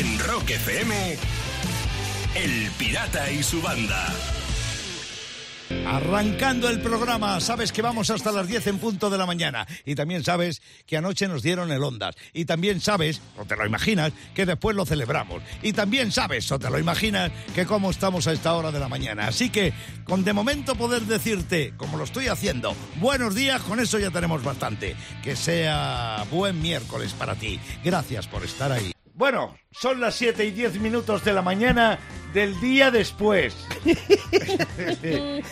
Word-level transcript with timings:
En 0.00 0.18
Rock 0.18 0.48
FM, 0.48 1.18
El 2.34 2.70
Pirata 2.78 3.30
y 3.30 3.42
su 3.42 3.60
banda. 3.60 4.08
Arrancando 5.86 6.70
el 6.70 6.80
programa, 6.80 7.38
sabes 7.42 7.70
que 7.70 7.82
vamos 7.82 8.08
hasta 8.08 8.32
las 8.32 8.48
10 8.48 8.66
en 8.68 8.78
punto 8.78 9.10
de 9.10 9.18
la 9.18 9.26
mañana. 9.26 9.66
Y 9.84 9.94
también 9.96 10.24
sabes 10.24 10.62
que 10.86 10.96
anoche 10.96 11.28
nos 11.28 11.42
dieron 11.42 11.70
el 11.70 11.84
Ondas. 11.84 12.16
Y 12.32 12.46
también 12.46 12.80
sabes, 12.80 13.20
o 13.36 13.44
te 13.44 13.56
lo 13.56 13.66
imaginas, 13.66 14.14
que 14.34 14.46
después 14.46 14.74
lo 14.74 14.86
celebramos. 14.86 15.42
Y 15.60 15.74
también 15.74 16.12
sabes, 16.12 16.50
o 16.50 16.58
te 16.58 16.70
lo 16.70 16.78
imaginas, 16.78 17.30
que 17.54 17.66
cómo 17.66 17.90
estamos 17.90 18.26
a 18.26 18.32
esta 18.32 18.54
hora 18.54 18.72
de 18.72 18.80
la 18.80 18.88
mañana. 18.88 19.26
Así 19.26 19.50
que, 19.50 19.74
con 20.04 20.24
de 20.24 20.32
momento 20.32 20.76
poder 20.76 21.02
decirte, 21.02 21.74
como 21.76 21.98
lo 21.98 22.04
estoy 22.04 22.28
haciendo, 22.28 22.74
buenos 23.00 23.34
días, 23.34 23.60
con 23.60 23.80
eso 23.80 23.98
ya 23.98 24.10
tenemos 24.10 24.42
bastante. 24.42 24.96
Que 25.22 25.36
sea 25.36 26.24
buen 26.30 26.62
miércoles 26.62 27.12
para 27.12 27.34
ti. 27.34 27.60
Gracias 27.84 28.26
por 28.26 28.42
estar 28.44 28.72
ahí. 28.72 28.94
Bueno, 29.20 29.54
son 29.70 30.00
las 30.00 30.14
7 30.14 30.46
y 30.46 30.50
10 30.50 30.80
minutos 30.80 31.22
de 31.26 31.34
la 31.34 31.42
mañana 31.42 31.98
del 32.32 32.58
día 32.58 32.90
después. 32.90 33.54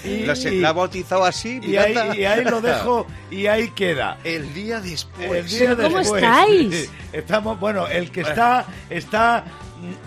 y, 0.02 0.20
¿Lo, 0.24 0.34
se, 0.34 0.52
¿La 0.52 0.70
ha 0.70 0.72
bautizado 0.72 1.22
así? 1.22 1.60
Y 1.62 1.76
ahí, 1.76 1.94
y 2.18 2.24
ahí, 2.24 2.44
lo 2.44 2.62
dejo 2.62 3.06
y 3.30 3.46
ahí 3.46 3.68
queda. 3.72 4.16
El 4.24 4.54
día 4.54 4.80
después. 4.80 5.30
El 5.30 5.46
día 5.46 5.76
¿Cómo 5.76 5.98
después. 5.98 6.22
estáis? 6.22 6.90
Estamos, 7.12 7.60
bueno, 7.60 7.86
el 7.86 8.10
que 8.10 8.22
está, 8.22 8.64
está 8.88 9.44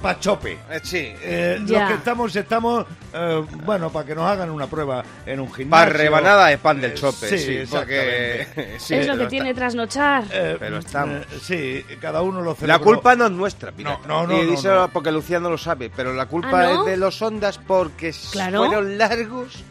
pachope. 0.01 0.57
Sí. 0.83 1.13
Eh, 1.21 1.57
los 1.59 1.87
que 1.87 1.93
estamos, 1.93 2.35
estamos, 2.35 2.85
eh, 3.13 3.43
bueno, 3.65 3.89
para 3.91 4.05
que 4.05 4.15
nos 4.15 4.25
hagan 4.29 4.49
una 4.49 4.67
prueba 4.67 5.03
en 5.25 5.39
un 5.39 5.51
gimnasio. 5.53 5.69
Para 5.85 5.97
rebanada 5.97 6.47
de 6.47 6.57
pan 6.57 6.79
del 6.81 6.91
Eh, 6.91 6.95
chope, 6.95 7.27
sí, 7.29 7.37
sí, 7.37 7.63
porque... 7.69 8.41
exactamente. 8.41 8.79
sí, 8.79 8.95
es 8.95 9.07
lo 9.07 9.17
que 9.17 9.25
tiene 9.27 9.49
está- 9.49 9.59
trasnochar. 9.61 10.23
Eh, 10.31 10.57
Pero 10.59 10.77
estamos. 10.77 11.17
eh, 11.17 11.39
sí, 11.41 11.95
cada 11.99 12.21
uno 12.21 12.41
lo 12.41 12.51
La 12.51 12.55
celebró. 12.55 12.83
culpa 12.83 13.15
no 13.15 13.25
es 13.25 13.31
nuestra, 13.31 13.71
pirata. 13.71 14.07
No, 14.07 14.27
no, 14.27 14.33
no, 14.33 14.41
Y 14.41 14.45
no, 14.45 14.51
díselo 14.51 14.79
no. 14.81 14.87
porque 14.89 15.11
Lucía 15.11 15.39
no 15.39 15.49
lo 15.49 15.57
sabe, 15.57 15.89
pero 15.95 16.13
la 16.13 16.25
culpa 16.25 16.61
¿Ah, 16.61 16.73
no? 16.73 16.79
es 16.81 16.85
de 16.91 16.97
los 16.97 17.21
ondas 17.21 17.57
porque 17.57 18.13
Claro. 18.31 18.65
fueron 18.65 18.97
largos. 18.97 19.63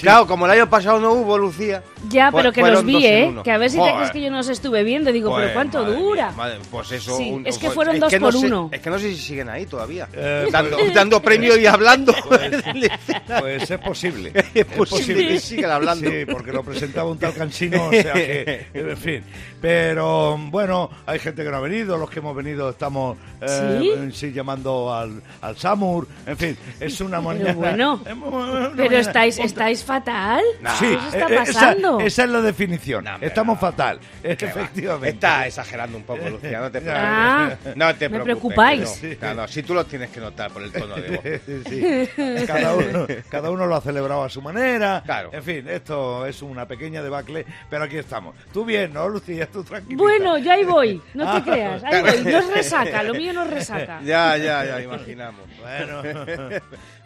Claro, 0.00 0.26
como 0.26 0.46
el 0.46 0.52
año 0.52 0.68
pasado 0.70 0.98
no 1.00 1.12
hubo, 1.12 1.36
Lucía. 1.38 1.82
Ya, 2.08 2.30
pero 2.32 2.52
que 2.52 2.62
los 2.62 2.84
vi, 2.84 3.04
¿eh? 3.06 3.34
Que 3.44 3.50
a 3.52 3.58
ver 3.58 3.70
si 3.70 3.78
te 3.78 3.92
crees 3.94 4.10
que 4.10 4.20
yo 4.22 4.30
no 4.30 4.40
os 4.40 4.48
estuve 4.48 4.82
viendo. 4.84 5.12
Digo, 5.12 5.30
Pues, 5.30 5.42
pero 5.42 5.54
¿cuánto 5.54 5.82
madre 5.82 5.96
dura? 5.96 6.26
mía, 6.28 6.36
madre, 6.36 6.58
pues 6.70 6.92
eso. 6.92 7.16
Sí, 7.16 7.30
un- 7.30 7.46
es 7.46 7.58
que 7.58 7.66
fue- 7.66 7.74
fueron 7.76 8.00
dos 8.00 8.12
no 8.12 8.18
por 8.20 8.32
sé- 8.32 8.46
uno. 8.46 8.68
es 8.72 8.80
que 8.80 8.90
no 8.90 8.98
sé 8.98 9.10
si 9.10 9.16
siguen 9.18 9.48
ahí 9.48 9.66
todavía. 9.66 10.08
Eh, 10.12 10.48
dando, 10.52 10.76
dando 10.94 11.20
premio 11.22 11.56
y 11.58 11.66
hablando. 11.66 12.14
Pues 12.28 13.70
es 13.70 13.78
posible. 13.78 14.32
es 14.54 14.64
posible 14.66 15.28
que 15.28 15.40
sigan 15.40 15.70
hablando. 15.70 16.10
Sí, 16.10 16.24
porque 16.30 16.52
lo 16.52 16.62
presentaba 16.62 17.10
un 17.10 17.18
tal 17.18 17.34
cansino, 17.34 17.86
o 17.86 17.90
sea 17.92 18.12
que, 18.14 18.66
en 18.74 18.96
fin. 18.96 19.24
Pero 19.60 20.36
bueno, 20.50 20.90
hay 21.06 21.18
gente 21.18 21.44
que 21.44 21.50
no 21.50 21.56
ha 21.58 21.60
venido, 21.60 21.96
los 21.96 22.10
que 22.10 22.18
hemos 22.18 22.34
venido 22.34 22.70
estamos 22.70 23.16
eh, 23.40 24.10
¿Sí? 24.12 24.32
llamando 24.32 24.92
al, 24.92 25.22
al 25.40 25.56
Samur, 25.56 26.08
en 26.26 26.36
fin, 26.36 26.56
es 26.80 27.00
una 27.00 27.20
mañana. 27.20 27.52
bueno. 27.54 28.00
es 28.04 28.12
una 28.12 28.70
Pero 28.70 28.76
mañana 28.76 28.98
estáis, 28.98 29.36
contra- 29.36 29.48
fatal. 29.82 30.42
Sí, 30.78 30.86
¿Qué 30.88 30.96
os 30.96 31.04
está 31.14 31.18
eh, 31.28 31.34
esa- 31.34 31.44
pasando? 31.44 32.00
Esa, 32.00 32.24
es 32.24 32.30
la 32.30 32.40
definición. 32.40 33.06
Hombre, 33.06 33.26
Estamos 33.28 33.56
no. 33.56 33.60
fatal, 33.60 33.98
efectivamente. 34.22 35.08
Está 35.10 35.46
exagerando 35.46 35.96
un 35.98 36.04
poco, 36.04 36.28
Lucía, 36.28 36.60
no 36.60 36.70
te 36.70 36.80
preocupes. 36.82 37.04
Ah, 37.04 37.50
No 37.76 37.94
te 37.94 38.08
me 38.08 38.20
preocupes, 38.20 38.24
preocupáis. 38.24 39.02
No, 39.20 39.34
no, 39.34 39.48
sí 39.48 39.62
tú 39.62 39.74
lo 39.74 39.84
tienes 39.86 40.10
que 40.10 40.20
notar 40.20 40.50
por 40.50 40.62
el 40.62 40.72
tono 40.72 40.94
de 40.96 41.10
voz. 41.16 41.22
Sí, 41.68 42.46
cada 42.46 42.74
uno, 42.74 43.06
cada 43.28 43.50
uno 43.50 43.66
lo 43.66 43.76
ha 43.76 43.80
celebrado 43.80 44.24
a 44.24 44.28
su 44.28 44.42
manera. 44.42 45.02
Claro. 45.04 45.30
En 45.32 45.42
fin, 45.42 45.68
esto 45.68 46.26
es 46.26 46.42
una 46.42 46.66
pequeña 46.66 47.02
debacle, 47.02 47.44
pero 47.70 47.84
aquí 47.84 47.96
estamos. 47.98 48.34
Tú 48.52 48.64
bien, 48.64 48.92
¿no, 48.92 49.08
Lucía? 49.08 49.46
Tú 49.50 49.62
tranquila. 49.64 49.96
Bueno, 49.98 50.38
yo 50.38 50.52
ahí 50.52 50.64
voy. 50.64 51.00
No 51.14 51.28
Ah. 51.28 51.42
te 51.42 51.50
creas. 51.50 51.82
Ahí 51.84 52.02
voy. 52.02 52.22
No 52.32 52.38
es 52.38 52.50
resaca. 52.54 53.02
Lo 53.02 53.14
mío 53.14 53.32
no 53.32 53.42
es 53.44 53.50
resaca. 53.50 54.00
Ya, 54.04 54.36
ya, 54.36 54.64
ya, 54.64 54.80
imaginamos. 54.82 55.40
Bueno, 55.60 56.02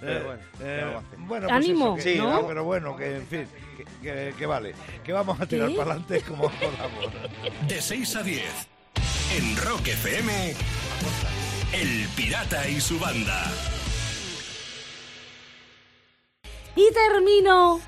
Pero 0.01 0.25
bueno, 0.25 0.41
eh, 0.61 0.77
¿qué 0.79 0.85
vamos 0.85 0.95
a 1.03 1.07
hacer? 1.07 1.19
bueno, 1.21 1.49
Ánimo, 1.51 1.93
pues 1.95 2.07
eso, 2.07 2.23
que- 2.25 2.29
¿no? 2.31 2.37
ah, 2.37 2.45
pero 2.49 2.65
bueno, 2.67 2.97
que 2.97 3.17
en 3.17 3.27
fin, 3.27 3.47
que, 3.77 3.85
que- 4.03 4.35
que 4.37 4.47
vale, 4.47 4.75
que 5.05 5.13
vamos 5.13 5.41
a 5.41 5.47
tirar 5.47 5.71
para 5.71 5.93
adelante 5.93 6.21
como 6.23 6.43
podamos. 6.51 7.13
De 7.69 7.81
6 7.81 8.17
a 8.17 8.23
10. 8.23 8.45
En 9.39 9.57
Rock 9.57 9.89
FM, 9.89 10.55
El 11.73 12.09
Pirata 12.17 12.69
y 12.69 12.81
su 12.81 12.99
banda. 12.99 13.43
Y 16.75 16.87
termino 16.93 17.81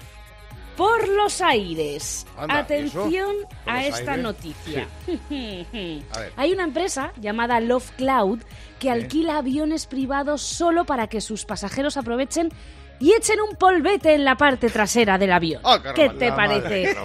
por 0.76 1.08
los 1.08 1.40
aires. 1.42 2.26
Anda, 2.36 2.58
Atención 2.58 3.10
¿y 3.10 3.16
eso? 3.16 3.48
¿Por 3.64 3.72
a 3.74 3.84
esta 3.86 4.12
aires? 4.12 4.22
noticia. 4.22 4.88
A 6.14 6.18
ver. 6.20 6.32
Hay 6.36 6.52
una 6.52 6.64
empresa 6.64 7.12
llamada 7.20 7.60
Love 7.60 7.90
Cloud 7.96 8.40
que 8.78 8.90
alquila 8.90 9.38
aviones 9.38 9.86
privados 9.86 10.40
solo 10.42 10.84
para 10.84 11.08
que 11.08 11.20
sus 11.20 11.44
pasajeros 11.44 11.96
aprovechen 11.96 12.50
y 13.00 13.12
echen 13.12 13.40
un 13.40 13.56
polvete 13.56 14.14
en 14.14 14.24
la 14.24 14.36
parte 14.36 14.70
trasera 14.70 15.18
del 15.18 15.32
avión. 15.32 15.60
Ah, 15.64 15.80
qué 15.82 15.92
¿Qué 15.94 16.06
rabia, 16.08 16.18
te 16.18 16.32
parece? 16.32 16.96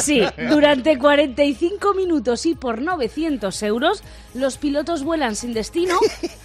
Sí, 0.00 0.22
durante 0.48 0.98
45 0.98 1.94
minutos 1.94 2.46
y 2.46 2.54
por 2.54 2.80
900 2.80 3.62
euros, 3.64 4.02
los 4.34 4.58
pilotos 4.58 5.02
vuelan 5.02 5.34
sin 5.36 5.52
destino 5.54 5.98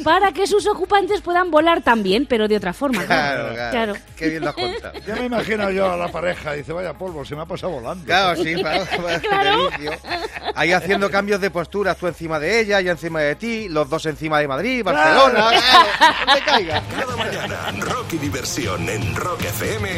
para 0.03 0.31
que 0.31 0.47
sus 0.47 0.66
ocupantes 0.67 1.21
puedan 1.21 1.51
volar 1.51 1.81
también, 1.81 2.25
pero 2.25 2.47
de 2.47 2.57
otra 2.57 2.73
forma. 2.73 3.03
Claro, 3.05 3.53
claro. 3.53 3.71
Claro. 3.71 3.93
Qué 4.17 4.29
bien 4.29 4.43
lo 4.43 4.49
has 4.49 4.55
contado. 4.55 4.99
Ya 5.05 5.16
me 5.16 5.25
imagino 5.25 5.69
yo 5.72 5.91
a 5.91 5.97
la 5.97 6.07
pareja, 6.07 6.53
dice, 6.53 6.72
vaya 6.73 6.93
polvo, 6.93 7.23
se 7.25 7.35
me 7.35 7.41
ha 7.41 7.45
pasado 7.45 7.73
volando. 7.73 8.05
Claro, 8.05 8.41
sí, 8.41 8.55
para, 8.61 8.85
para 8.85 9.19
Claro. 9.25 9.69
delicio. 9.69 9.91
Ahí 10.55 10.72
haciendo 10.72 11.09
cambios 11.11 11.41
de 11.41 11.51
postura, 11.51 11.95
tú 11.95 12.07
encima 12.07 12.39
de 12.39 12.59
ella, 12.61 12.79
ella 12.79 12.91
encima 12.91 13.19
de 13.22 13.35
ti, 13.35 13.67
los 13.69 13.89
dos 13.89 14.05
encima 14.05 14.39
de 14.39 14.47
Madrid, 14.47 14.83
Barcelona. 14.83 15.49
Claro, 15.49 16.25
no 16.27 16.33
te 16.33 16.41
caigas. 16.41 16.83
Cada 16.97 17.16
mañana, 17.17 17.72
rock 17.81 18.13
y 18.13 18.17
diversión 18.17 18.87
en 18.95 19.13
Rock 19.13 19.41
FM 19.41 19.89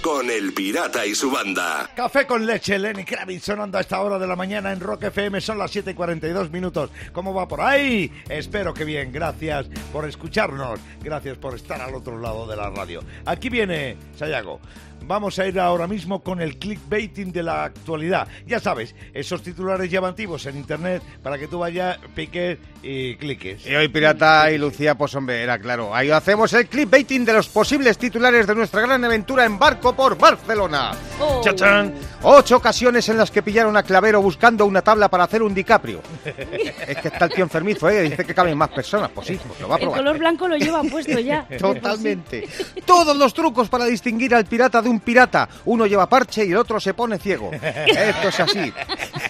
con 0.00 0.30
El 0.30 0.54
Pirata 0.54 1.04
y 1.04 1.14
su 1.14 1.30
banda. 1.30 1.90
Café 1.94 2.26
con 2.26 2.46
leche, 2.46 2.78
Lenny 2.78 3.04
Kravitz 3.04 3.44
sonando 3.44 3.76
a 3.76 3.82
esta 3.82 4.00
hora 4.00 4.18
de 4.18 4.26
la 4.26 4.36
mañana 4.36 4.72
en 4.72 4.80
Rock 4.80 5.04
FM, 5.04 5.38
son 5.42 5.58
las 5.58 5.70
7 5.70 5.90
y 5.90 5.94
42 5.94 6.50
minutos. 6.50 6.90
¿Cómo 7.12 7.34
va 7.34 7.46
por 7.46 7.60
ahí? 7.60 8.10
Espero 8.30 8.72
que 8.72 8.86
bien, 8.86 9.12
gracias 9.12 9.66
por 9.92 10.08
escucharnos, 10.08 10.80
gracias 11.02 11.36
por 11.36 11.54
estar 11.54 11.82
al 11.82 11.94
otro 11.94 12.18
lado 12.18 12.46
de 12.46 12.56
la 12.56 12.70
radio. 12.70 13.02
Aquí 13.26 13.50
viene 13.50 13.98
Sayago. 14.16 14.60
Vamos 15.06 15.38
a 15.38 15.46
ir 15.46 15.58
ahora 15.58 15.86
mismo 15.86 16.22
con 16.22 16.40
el 16.40 16.58
clickbaiting 16.58 17.32
de 17.32 17.42
la 17.42 17.64
actualidad. 17.64 18.28
Ya 18.46 18.60
sabes, 18.60 18.94
esos 19.12 19.42
titulares 19.42 19.90
llamativos 19.90 20.46
en 20.46 20.56
internet 20.56 21.02
para 21.22 21.38
que 21.38 21.48
tú 21.48 21.58
vayas, 21.58 21.98
piques 22.14 22.58
y 22.82 23.16
cliques. 23.16 23.66
Y 23.66 23.74
hoy 23.74 23.88
Pirata 23.88 24.50
y 24.50 24.58
Lucía, 24.58 24.94
pues 24.96 25.14
hombre, 25.14 25.42
era 25.42 25.58
claro. 25.58 25.94
Ahí 25.94 26.10
hacemos 26.10 26.52
el 26.52 26.66
clipbaiting 26.66 27.24
de 27.24 27.32
los 27.32 27.48
posibles 27.48 27.98
titulares 27.98 28.46
de 28.46 28.54
nuestra 28.54 28.80
gran 28.80 29.04
aventura 29.04 29.44
en 29.44 29.58
barco 29.58 29.94
por 29.94 30.16
Barcelona. 30.16 30.92
Oh. 31.20 31.40
¡Chachán! 31.42 31.94
Ocho 32.22 32.56
ocasiones 32.56 33.08
en 33.08 33.18
las 33.18 33.30
que 33.30 33.42
pillaron 33.42 33.76
a 33.76 33.82
Clavero 33.82 34.22
buscando 34.22 34.64
una 34.66 34.82
tabla 34.82 35.08
para 35.08 35.24
hacer 35.24 35.42
un 35.42 35.54
DiCaprio. 35.54 36.00
es 36.24 36.98
que 36.98 37.08
está 37.08 37.24
el 37.26 37.32
tío 37.32 37.44
enfermizo, 37.44 37.88
¿eh? 37.88 38.02
Dice 38.02 38.24
que 38.24 38.34
caben 38.34 38.56
más 38.56 38.70
personas. 38.70 39.10
Pues 39.14 39.26
sí, 39.26 39.38
pues 39.46 39.60
lo 39.60 39.68
va 39.68 39.74
a 39.74 39.78
El 39.78 39.82
probar. 39.84 40.00
color 40.00 40.18
blanco 40.18 40.48
lo 40.48 40.56
lleva 40.56 40.82
puesto 40.84 41.18
ya. 41.18 41.46
Totalmente. 41.58 42.48
Todos 42.84 43.16
los 43.16 43.34
trucos 43.34 43.68
para 43.68 43.84
distinguir 43.86 44.34
al 44.34 44.44
pirata 44.44 44.80
de 44.82 44.88
un 44.92 45.00
pirata. 45.00 45.48
Uno 45.64 45.86
lleva 45.86 46.08
parche 46.08 46.44
y 46.44 46.52
el 46.52 46.58
otro 46.58 46.78
se 46.78 46.94
pone 46.94 47.18
ciego. 47.18 47.50
Esto 47.52 48.28
es 48.28 48.40
así. 48.40 48.72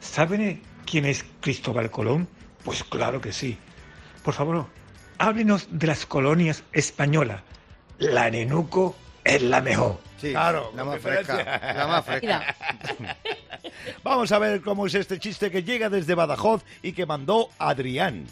¿Sabe 0.00 0.60
quién 0.84 1.04
es 1.04 1.24
Cristóbal 1.40 1.90
Colón? 1.90 2.26
Pues 2.64 2.82
claro 2.82 3.20
que 3.20 3.32
sí. 3.32 3.56
Por 4.24 4.34
favor, 4.34 4.66
háblenos 5.18 5.68
de 5.70 5.86
las 5.86 6.06
colonias 6.06 6.64
españolas. 6.72 7.42
La 7.98 8.28
Nenuco 8.30 8.96
es 9.22 9.42
la 9.42 9.60
mejor. 9.60 9.98
Sí, 10.20 10.32
Claro, 10.32 10.72
la 10.74 10.84
más 10.84 11.00
fresca. 11.00 11.74
La 11.74 11.86
más 11.86 12.04
fresca. 12.04 12.54
Vamos 14.02 14.32
a 14.32 14.38
ver 14.38 14.60
cómo 14.60 14.86
es 14.86 14.94
este 14.94 15.18
chiste 15.18 15.50
que 15.50 15.62
llega 15.62 15.88
desde 15.88 16.14
Badajoz 16.14 16.64
y 16.82 16.92
que 16.92 17.06
mandó 17.06 17.48
Adrián. 17.58 18.26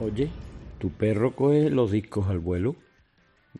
Oye, 0.00 0.30
¿tu 0.78 0.90
perro 0.92 1.34
coge 1.34 1.70
los 1.70 1.90
discos 1.90 2.28
al 2.28 2.38
vuelo? 2.38 2.76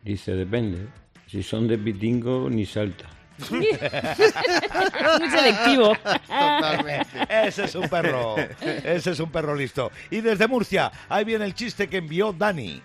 Dice, 0.03 0.33
depende. 0.33 0.87
Si 1.27 1.43
son 1.43 1.67
de 1.67 1.77
pitingo, 1.77 2.49
ni 2.49 2.65
salta. 2.65 3.05
muy 3.49 5.29
selectivo. 5.29 5.93
Totalmente. 5.95 7.27
Ese 7.29 7.65
es 7.65 7.75
un 7.75 7.87
perro. 7.87 8.35
Ese 8.37 9.11
es 9.11 9.19
un 9.19 9.31
perro 9.31 9.55
listo. 9.55 9.91
Y 10.09 10.21
desde 10.21 10.47
Murcia, 10.47 10.91
ahí 11.07 11.23
viene 11.23 11.45
el 11.45 11.53
chiste 11.53 11.87
que 11.87 11.97
envió 11.97 12.33
Dani. 12.33 12.81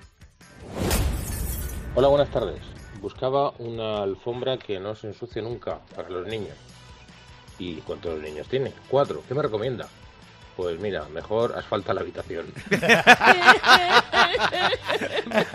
Hola, 1.95 2.09
buenas 2.09 2.31
tardes. 2.31 2.61
Buscaba 3.01 3.51
una 3.59 4.03
alfombra 4.03 4.59
que 4.59 4.81
no 4.81 4.95
se 4.95 5.09
ensucie 5.09 5.43
nunca 5.43 5.81
para 5.95 6.09
los 6.09 6.27
niños. 6.27 6.57
¿Y 7.59 7.77
cuántos 7.77 8.21
niños 8.21 8.49
tiene? 8.49 8.73
Cuatro. 8.89 9.23
¿Qué 9.27 9.35
me 9.35 9.43
recomienda? 9.43 9.89
Pues 10.57 10.79
mira, 10.79 11.05
mejor 11.13 11.57
asfalta 11.59 11.93
la 11.93 12.03
habitación. 12.03 12.47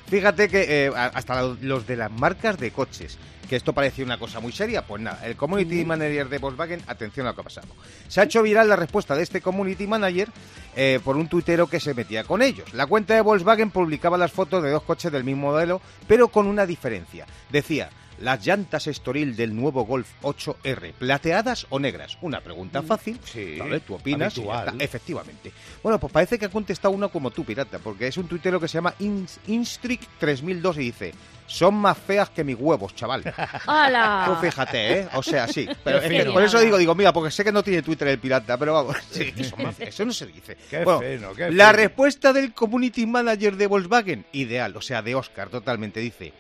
Fíjate 0.09 0.49
que 0.49 0.87
eh, 0.87 0.93
hasta 0.95 1.41
lo- 1.43 1.57
los 1.61 1.87
de 1.87 1.97
las 1.97 2.11
marcas 2.13 2.59
de 2.59 2.71
coches, 2.71 3.19
que 3.49 3.57
esto 3.57 3.73
parecía 3.73 4.05
una 4.05 4.19
cosa 4.19 4.39
muy 4.41 4.53
seria, 4.53 4.87
pues 4.87 5.03
nada, 5.03 5.21
el 5.27 5.37
community 5.37 5.85
manager 5.85 6.29
de 6.29 6.39
Volkswagen, 6.39 6.83
atención 6.87 7.27
a 7.27 7.31
lo 7.31 7.35
que 7.35 7.41
ha 7.41 7.45
pasado. 7.45 7.69
Se 8.09 8.21
ha 8.21 8.25
hecho 8.25 8.43
viral 8.43 8.69
la 8.69 8.77
respuesta 8.77 9.17
de 9.17 9.23
este 9.23 9.41
community 9.41 9.87
manager 9.87 10.29
eh, 10.75 11.01
por 11.05 11.17
un 11.17 11.29
tuitero 11.29 11.67
que 11.67 11.81
se 11.81 11.95
metía 11.95 12.25
con 12.25 12.43
ellos. 12.43 12.73
La 12.75 12.87
cuenta 12.87 13.15
de 13.15 13.21
Volkswagen 13.21 13.71
publicaba 13.71 14.19
las 14.19 14.33
fotos 14.33 14.63
de 14.63 14.71
dos 14.71 14.83
coches 14.83 15.13
del 15.13 15.25
mismo 15.25 15.51
modelo, 15.53 15.81
pero 16.07 16.29
con 16.29 16.47
una 16.47 16.67
diferencia. 16.67 17.27
Decía, 17.51 17.91
las 18.23 18.45
llantas 18.47 18.87
Estoril 18.87 19.37
del 19.37 19.55
nuevo 19.55 19.85
Golf 19.85 20.09
8R, 20.23 20.93
plateadas 20.95 21.67
o 21.71 21.79
negras. 21.79 22.17
Una 22.23 22.41
pregunta 22.41 22.83
fácil. 22.83 23.19
Sí, 23.25 23.57
¿vale? 23.59 23.81
Tú 23.81 23.95
opinas. 23.95 24.35
Efectivamente. 24.79 25.53
Bueno, 25.83 25.99
pues 25.99 26.13
parece 26.13 26.39
que 26.39 26.47
ha 26.47 26.49
contestado 26.49 26.95
uno 26.95 27.09
como 27.11 27.31
tú, 27.31 27.45
pirata, 27.45 27.79
porque 27.79 28.07
es 28.07 28.17
un 28.17 28.29
tuitero 28.29 28.59
que 28.61 28.69
se 28.69 28.75
llama 28.79 28.95
Ins- 29.01 29.39
Instrict3002 29.49 30.77
y 30.77 30.79
dice: 30.81 31.15
Son 31.47 31.75
más 31.75 31.99
feas 31.99 32.31
que 32.31 32.45
mis 32.45 32.57
huevos, 32.59 32.95
chaval. 32.95 33.23
Tú 33.25 33.31
¡Hala! 33.67 34.39
fíjate, 34.41 35.01
¿eh? 35.01 35.09
O 35.15 35.23
sea, 35.23 35.49
sí. 35.49 35.69
Pero 35.85 35.99
es 35.99 36.09
que 36.09 36.21
fino. 36.21 36.33
por 36.33 36.43
eso 36.43 36.61
digo, 36.61 36.79
digo, 36.79 36.95
mira, 36.95 37.13
porque 37.13 37.31
sé 37.31 37.43
que 37.45 37.53
no 37.53 37.63
tiene 37.63 37.83
Twitter 37.83 38.09
el 38.09 38.19
pirata, 38.19 38.57
pero 38.57 38.73
vamos, 38.75 38.97
sí, 39.11 39.33
son 39.45 39.65
más 39.65 39.75
feas, 39.77 39.91
eso 39.91 40.05
no 40.05 40.13
se 40.13 40.27
dice. 40.27 40.57
Qué 40.71 40.85
Bueno, 40.85 41.33
qué 41.35 41.51
la 41.51 41.73
respuesta 41.73 42.33
del 42.33 42.53
community 42.53 43.07
manager 43.07 43.57
de 43.57 43.67
Volkswagen, 43.67 44.25
ideal, 44.33 44.77
o 44.77 44.81
sea, 44.81 45.03
de 45.03 45.15
Oscar, 45.15 45.49
totalmente, 45.49 46.01
dice: 46.01 46.33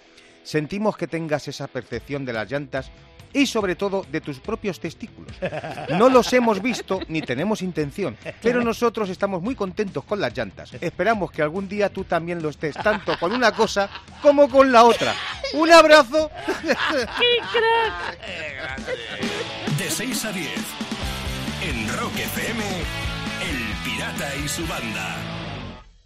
Sentimos 0.42 0.96
que 0.96 1.06
tengas 1.06 1.48
esa 1.48 1.66
percepción 1.68 2.24
de 2.24 2.32
las 2.32 2.50
llantas 2.50 2.90
y 3.32 3.46
sobre 3.46 3.76
todo 3.76 4.04
de 4.10 4.20
tus 4.20 4.40
propios 4.40 4.80
testículos. 4.80 5.32
No 5.98 6.08
los 6.08 6.32
hemos 6.32 6.62
visto 6.62 7.00
ni 7.08 7.22
tenemos 7.22 7.62
intención, 7.62 8.16
pero 8.40 8.62
nosotros 8.62 9.08
estamos 9.10 9.42
muy 9.42 9.54
contentos 9.54 10.04
con 10.04 10.20
las 10.20 10.36
llantas. 10.36 10.72
Esperamos 10.80 11.30
que 11.30 11.42
algún 11.42 11.68
día 11.68 11.90
tú 11.90 12.04
también 12.04 12.42
lo 12.42 12.48
estés, 12.48 12.74
tanto 12.74 13.18
con 13.18 13.32
una 13.32 13.52
cosa 13.52 13.88
como 14.20 14.48
con 14.48 14.72
la 14.72 14.84
otra. 14.84 15.14
Un 15.54 15.70
abrazo. 15.70 16.30
De 19.78 19.90
6 19.90 20.24
a 20.24 20.32
10. 20.32 20.48
En 21.64 21.88
Rock 21.98 22.16
FM, 22.16 22.64
El 22.64 23.84
Pirata 23.84 24.34
y 24.36 24.48
su 24.48 24.66
banda. 24.66 25.41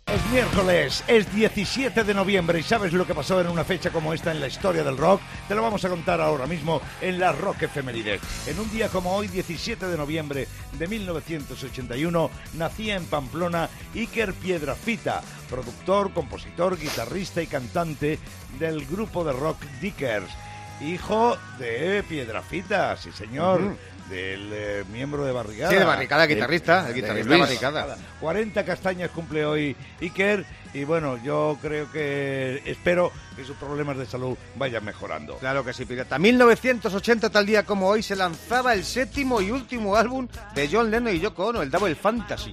Es 0.06 0.25
miércoles, 0.31 1.03
es 1.08 1.35
17 1.35 2.05
de 2.05 2.14
noviembre 2.14 2.61
y 2.61 2.62
sabes 2.62 2.93
lo 2.93 3.06
que 3.06 3.14
pasó 3.14 3.41
en 3.41 3.49
una 3.49 3.64
fecha 3.64 3.91
como 3.91 4.14
esta 4.14 4.31
en 4.31 4.38
la 4.38 4.47
historia 4.47 4.85
del 4.85 4.97
rock. 4.97 5.20
Te 5.49 5.55
lo 5.56 5.62
vamos 5.62 5.85
a 5.85 5.88
contar 5.88 6.20
ahora 6.20 6.47
mismo 6.47 6.81
en 7.00 7.19
la 7.19 7.32
Rock 7.32 7.62
Efemérides. 7.62 8.20
En 8.47 8.61
un 8.61 8.70
día 8.70 8.88
como 8.88 9.17
hoy, 9.17 9.26
17 9.26 9.85
de 9.85 9.97
noviembre 9.97 10.47
de 10.79 10.87
1981, 10.87 12.31
nacía 12.55 12.94
en 12.94 13.05
Pamplona 13.06 13.69
Iker 13.97 14.32
Piedrafita, 14.32 15.23
productor, 15.50 16.12
compositor, 16.12 16.79
guitarrista 16.79 17.43
y 17.43 17.49
cantante 17.49 18.20
del 18.61 18.87
grupo 18.87 19.25
de 19.25 19.32
rock 19.32 19.61
Dickers. 19.81 20.31
Hijo 20.81 21.37
de 21.58 22.05
Piedrafita, 22.08 22.96
sí 22.96 23.11
señor, 23.12 23.76
del 24.11 24.50
eh, 24.52 24.84
miembro 24.93 25.25
de 25.25 25.32
Barricada. 25.32 25.70
Sí, 25.70 25.76
de 25.76 25.84
Barricada, 25.84 26.26
guitarrista, 26.26 26.81
el 26.81 26.94
de 26.94 27.00
guitarrista 27.00 27.28
Luis. 27.28 27.40
Barricada. 27.40 27.96
40 28.20 28.64
castañas 28.64 29.11
cumple 29.11 29.44
hoy 29.44 29.76
Iker 30.00 30.44
y 30.76 30.84
bueno, 30.84 31.19
yo 31.23 31.56
creo 31.62 31.90
que 31.90 32.62
espero 32.67 33.11
que 33.34 33.44
sus 33.44 33.56
problemas 33.56 33.96
de 33.96 34.05
salud 34.05 34.37
vayan 34.56 34.84
mejorando. 34.84 35.37
Claro 35.37 35.64
que 35.64 35.73
sí, 35.73 35.87
pirata. 35.87 36.19
1980, 36.19 37.31
tal 37.31 37.46
día 37.46 37.64
como 37.64 37.88
hoy, 37.88 38.02
se 38.02 38.14
lanzaba 38.14 38.75
el 38.75 38.84
séptimo 38.84 39.40
y 39.40 39.50
último 39.50 39.96
álbum 39.96 40.28
de 40.55 40.69
John 40.70 40.90
Lennon 40.90 41.14
y 41.14 41.20
Yoko 41.20 41.46
Ono, 41.46 41.62
el 41.62 41.70
Double 41.70 41.94
Fantasy. 41.94 42.52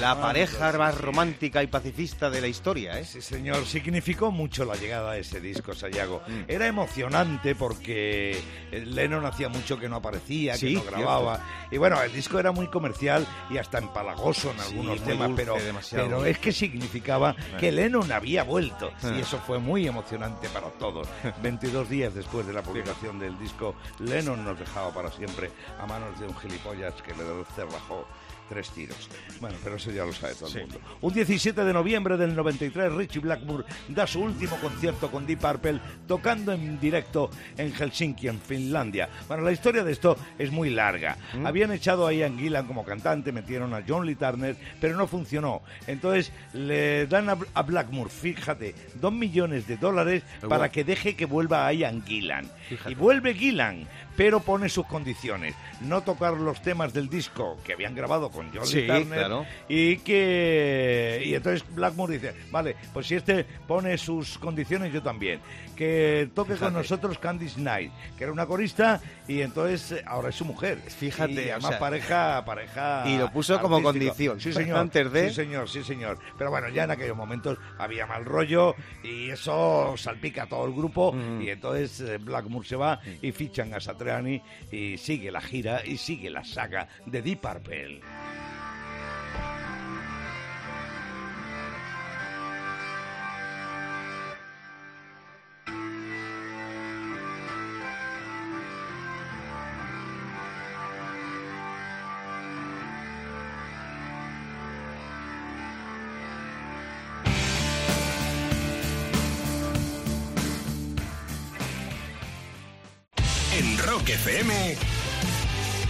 La 0.00 0.20
pareja 0.20 0.72
más 0.78 0.98
romántica 0.98 1.62
y 1.62 1.68
pacifista 1.68 2.28
de 2.28 2.40
la 2.40 2.48
historia, 2.48 2.98
¿eh? 2.98 3.04
Sí, 3.04 3.20
señor, 3.20 3.64
significó 3.66 4.32
mucho 4.32 4.64
la 4.64 4.74
llegada 4.74 5.12
de 5.12 5.20
ese 5.20 5.40
disco, 5.40 5.74
Sayago. 5.74 6.22
Mm. 6.26 6.42
Era 6.48 6.66
emocionante 6.66 7.54
porque 7.54 8.40
Lennon 8.72 9.26
hacía 9.26 9.48
mucho 9.48 9.78
que 9.78 9.88
no 9.88 9.96
aparecía, 9.96 10.56
Sí, 10.56 10.68
que 10.68 10.74
no 10.74 10.84
grababa. 10.84 11.40
Y 11.70 11.78
bueno, 11.78 12.00
el 12.02 12.12
disco 12.12 12.38
era 12.38 12.50
muy 12.50 12.66
comercial 12.66 13.26
y 13.48 13.58
hasta 13.58 13.78
empalagoso 13.78 14.50
en 14.50 14.60
algunos 14.60 15.04
temas, 15.04 15.30
pero, 15.36 15.56
pero 15.90 16.24
es 16.24 16.38
que 16.38 16.52
significaba 16.52 17.36
que 17.60 17.70
Lennon 17.70 18.10
había 18.10 18.42
vuelto. 18.42 18.90
Ah. 19.02 19.12
Y 19.14 19.20
eso 19.20 19.38
fue 19.38 19.58
muy 19.58 19.86
emocionante 19.86 20.48
para 20.48 20.70
todos. 20.70 21.06
22 21.42 21.90
días 21.90 22.14
después 22.14 22.46
de 22.46 22.54
la 22.54 22.62
publicación 22.62 23.18
del 23.18 23.38
disco, 23.38 23.74
Lennon 23.98 24.42
nos 24.42 24.58
dejaba 24.58 24.90
para 24.92 25.10
siempre 25.10 25.50
a 25.78 25.84
manos 25.84 26.18
de 26.18 26.26
un 26.26 26.34
gilipollas 26.38 26.94
que 27.02 27.12
le 27.12 27.44
cerrajó 27.54 28.06
tres 28.50 28.68
tiros. 28.70 29.08
Bueno, 29.40 29.56
pero 29.62 29.76
eso 29.76 29.92
ya 29.92 30.04
lo 30.04 30.12
sabe 30.12 30.34
todo 30.34 30.50
el 30.52 30.62
mundo. 30.62 30.80
Un 31.00 31.14
17 31.14 31.64
de 31.64 31.72
noviembre 31.72 32.16
del 32.16 32.34
93, 32.34 32.92
Richie 32.92 33.20
Blackmore 33.20 33.64
da 33.88 34.06
su 34.06 34.20
último 34.20 34.56
concierto 34.56 35.10
con 35.10 35.24
Deep 35.24 35.38
Purple 35.38 35.80
tocando 36.06 36.52
en 36.52 36.78
directo 36.80 37.30
en 37.56 37.72
Helsinki, 37.72 38.26
en 38.26 38.40
Finlandia. 38.40 39.08
Bueno, 39.28 39.44
la 39.44 39.52
historia 39.52 39.84
de 39.84 39.92
esto 39.92 40.16
es 40.36 40.50
muy 40.50 40.70
larga. 40.70 41.16
Habían 41.44 41.70
echado 41.70 42.06
a 42.06 42.12
Ian 42.12 42.36
Gillan 42.38 42.66
como 42.66 42.84
cantante, 42.84 43.30
metieron 43.30 43.72
a 43.72 43.84
John 43.86 44.04
Lee 44.04 44.16
Turner, 44.16 44.56
pero 44.80 44.96
no 44.96 45.06
funcionó. 45.06 45.62
Entonces 45.86 46.32
le 46.52 47.06
dan 47.06 47.30
a, 47.30 47.38
a 47.54 47.62
Blackmore, 47.62 48.10
fíjate, 48.10 48.74
dos 49.00 49.12
millones 49.12 49.68
de 49.68 49.76
dólares 49.76 50.24
para 50.48 50.70
que 50.70 50.82
deje 50.82 51.14
que 51.14 51.24
vuelva 51.24 51.68
a 51.68 51.72
Ian 51.72 52.04
Gillan. 52.04 52.50
Y 52.88 52.94
vuelve 52.94 53.34
Gillan, 53.34 53.86
pero 54.16 54.40
pone 54.40 54.68
sus 54.68 54.86
condiciones. 54.86 55.54
No 55.80 56.02
tocar 56.02 56.34
los 56.34 56.60
temas 56.62 56.92
del 56.92 57.08
disco 57.08 57.58
que 57.64 57.72
habían 57.72 57.94
grabado 57.94 58.30
con 58.30 58.50
John 58.54 58.66
Sí, 58.66 58.82
Lee 58.82 58.86
Turner 58.86 59.18
claro. 59.18 59.46
y 59.68 59.96
que 60.30 61.22
y 61.24 61.34
entonces 61.34 61.64
Blackmore 61.74 62.14
dice 62.18 62.34
vale 62.50 62.76
pues 62.92 63.06
si 63.06 63.14
este 63.14 63.44
pone 63.66 63.96
sus 63.98 64.38
condiciones 64.38 64.92
yo 64.92 65.02
también 65.02 65.40
que 65.76 66.28
toque 66.34 66.50
con 66.50 66.58
Fíjate. 66.58 66.72
nosotros 66.74 67.18
Candice 67.18 67.56
Knight 67.60 67.90
que 68.18 68.24
era 68.24 68.32
una 68.32 68.44
corista 68.46 69.00
y 69.26 69.40
entonces 69.40 70.02
ahora 70.06 70.28
es 70.28 70.34
su 70.34 70.44
mujer 70.44 70.78
Fíjate, 70.86 71.32
y 71.32 71.48
o 71.48 71.52
además 71.52 71.70
sea, 71.70 71.78
pareja 71.78 72.44
pareja 72.44 73.04
y 73.06 73.16
lo 73.16 73.30
puso 73.32 73.58
como 73.60 73.82
condición, 73.82 74.40
sí 74.40 74.52
señor 74.52 74.78
antes 74.78 75.10
de- 75.12 75.28
sí 75.30 75.34
señor 75.34 75.68
sí 75.68 75.82
señor 75.82 76.18
pero 76.36 76.50
bueno 76.50 76.68
ya 76.68 76.84
en 76.84 76.90
aquellos 76.90 77.16
momentos 77.16 77.56
había 77.78 78.06
mal 78.06 78.24
rollo 78.26 78.74
y 79.02 79.30
eso 79.30 79.94
salpica 79.96 80.42
a 80.44 80.46
todo 80.46 80.66
el 80.66 80.72
grupo 80.74 81.12
Mm. 81.12 81.42
y 81.42 81.48
entonces 81.50 82.00
eh, 82.00 82.18
Se 82.64 82.76
va 82.76 83.00
y 83.22 83.32
fichan 83.32 83.74
a 83.74 83.80
Satriani 83.80 84.40
y 84.70 84.96
sigue 84.96 85.30
la 85.30 85.40
gira 85.40 85.82
y 85.84 85.96
sigue 85.96 86.30
la 86.30 86.44
saga 86.44 86.88
de 87.06 87.22
Deep 87.22 87.40
Purple 87.40 88.00
Rock 114.00 114.08
FM, 114.08 114.54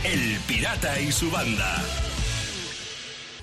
El 0.05 0.39
Pirata 0.49 1.01
y 1.01 1.13
su 1.13 1.31
banda. 1.31 1.77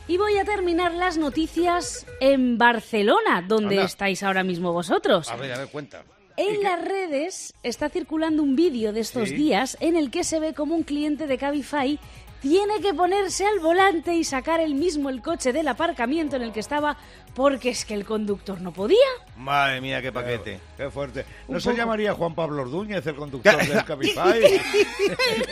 Y 0.09 0.17
voy 0.17 0.37
a 0.37 0.43
terminar 0.43 0.93
las 0.93 1.17
noticias 1.17 2.05
en 2.19 2.57
Barcelona, 2.57 3.45
donde 3.47 3.75
Anda. 3.75 3.85
estáis 3.85 4.23
ahora 4.23 4.43
mismo 4.43 4.73
vosotros. 4.73 5.29
A 5.29 5.37
ver, 5.37 5.53
a 5.53 5.59
ver, 5.59 5.69
cuenta. 5.69 6.03
En 6.35 6.61
las 6.63 6.83
redes 6.83 7.53
está 7.63 7.87
circulando 7.87 8.43
un 8.43 8.57
vídeo 8.57 8.91
de 8.91 8.99
estos 8.99 9.29
Sí. 9.29 9.35
días 9.35 9.77
en 9.79 9.95
el 9.95 10.11
que 10.11 10.25
se 10.25 10.39
ve 10.41 10.53
como 10.53 10.75
un 10.75 10.83
cliente 10.83 11.27
de 11.27 11.37
Cabify 11.37 11.97
tiene 12.41 12.79
que 12.81 12.93
ponerse 12.93 13.45
al 13.45 13.59
volante 13.59 14.13
y 14.13 14.23
sacar 14.23 14.59
él 14.59 14.75
mismo 14.75 15.09
el 15.09 15.21
coche 15.21 15.53
del 15.53 15.67
aparcamiento 15.67 16.35
en 16.35 16.43
el 16.43 16.51
que 16.51 16.59
estaba 16.59 16.97
porque 17.33 17.69
es 17.69 17.85
que 17.85 17.93
el 17.93 18.03
conductor 18.03 18.59
no 18.61 18.71
podía. 18.73 18.97
Madre 19.35 19.79
mía, 19.79 20.01
qué 20.01 20.11
paquete. 20.11 20.59
Qué 20.75 20.89
fuerte. 20.89 21.23
¿No 21.47 21.55
Un 21.55 21.61
se 21.61 21.69
poco. 21.69 21.77
llamaría 21.77 22.13
Juan 22.13 22.33
Pablo 22.33 22.63
Ordúñez, 22.63 23.05
el 23.05 23.15
conductor 23.15 23.55
del 23.67 23.83
Cabify? 23.85 24.41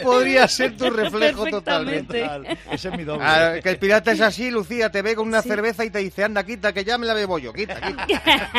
Podría 0.03 0.47
ser 0.47 0.75
tu 0.75 0.89
reflejo 0.89 1.45
totalmente. 1.45 2.21
Total, 2.21 2.57
Ese 2.71 2.89
es 2.89 2.97
mi 2.97 3.03
doble. 3.03 3.23
Ah, 3.23 3.53
que 3.61 3.69
el 3.69 3.77
pirata 3.77 4.11
es 4.13 4.21
así, 4.21 4.49
Lucía, 4.49 4.89
te 4.91 5.01
ve 5.03 5.15
con 5.15 5.27
una 5.27 5.41
Sí. 5.43 5.49
cerveza 5.49 5.85
y 5.85 5.91
te 5.91 5.99
dice, 5.99 6.23
anda, 6.23 6.43
quita, 6.43 6.73
que 6.73 6.83
ya 6.83 6.97
me 6.97 7.05
la 7.05 7.13
bebo 7.13 7.37
yo, 7.37 7.53
quita, 7.53 7.75
quita. 7.79 8.07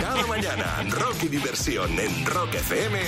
Cada 0.00 0.26
mañana, 0.26 0.84
rock 0.90 1.22
y 1.22 1.28
diversión 1.28 1.98
en 1.98 2.26
Rock 2.26 2.54
FM 2.54 2.98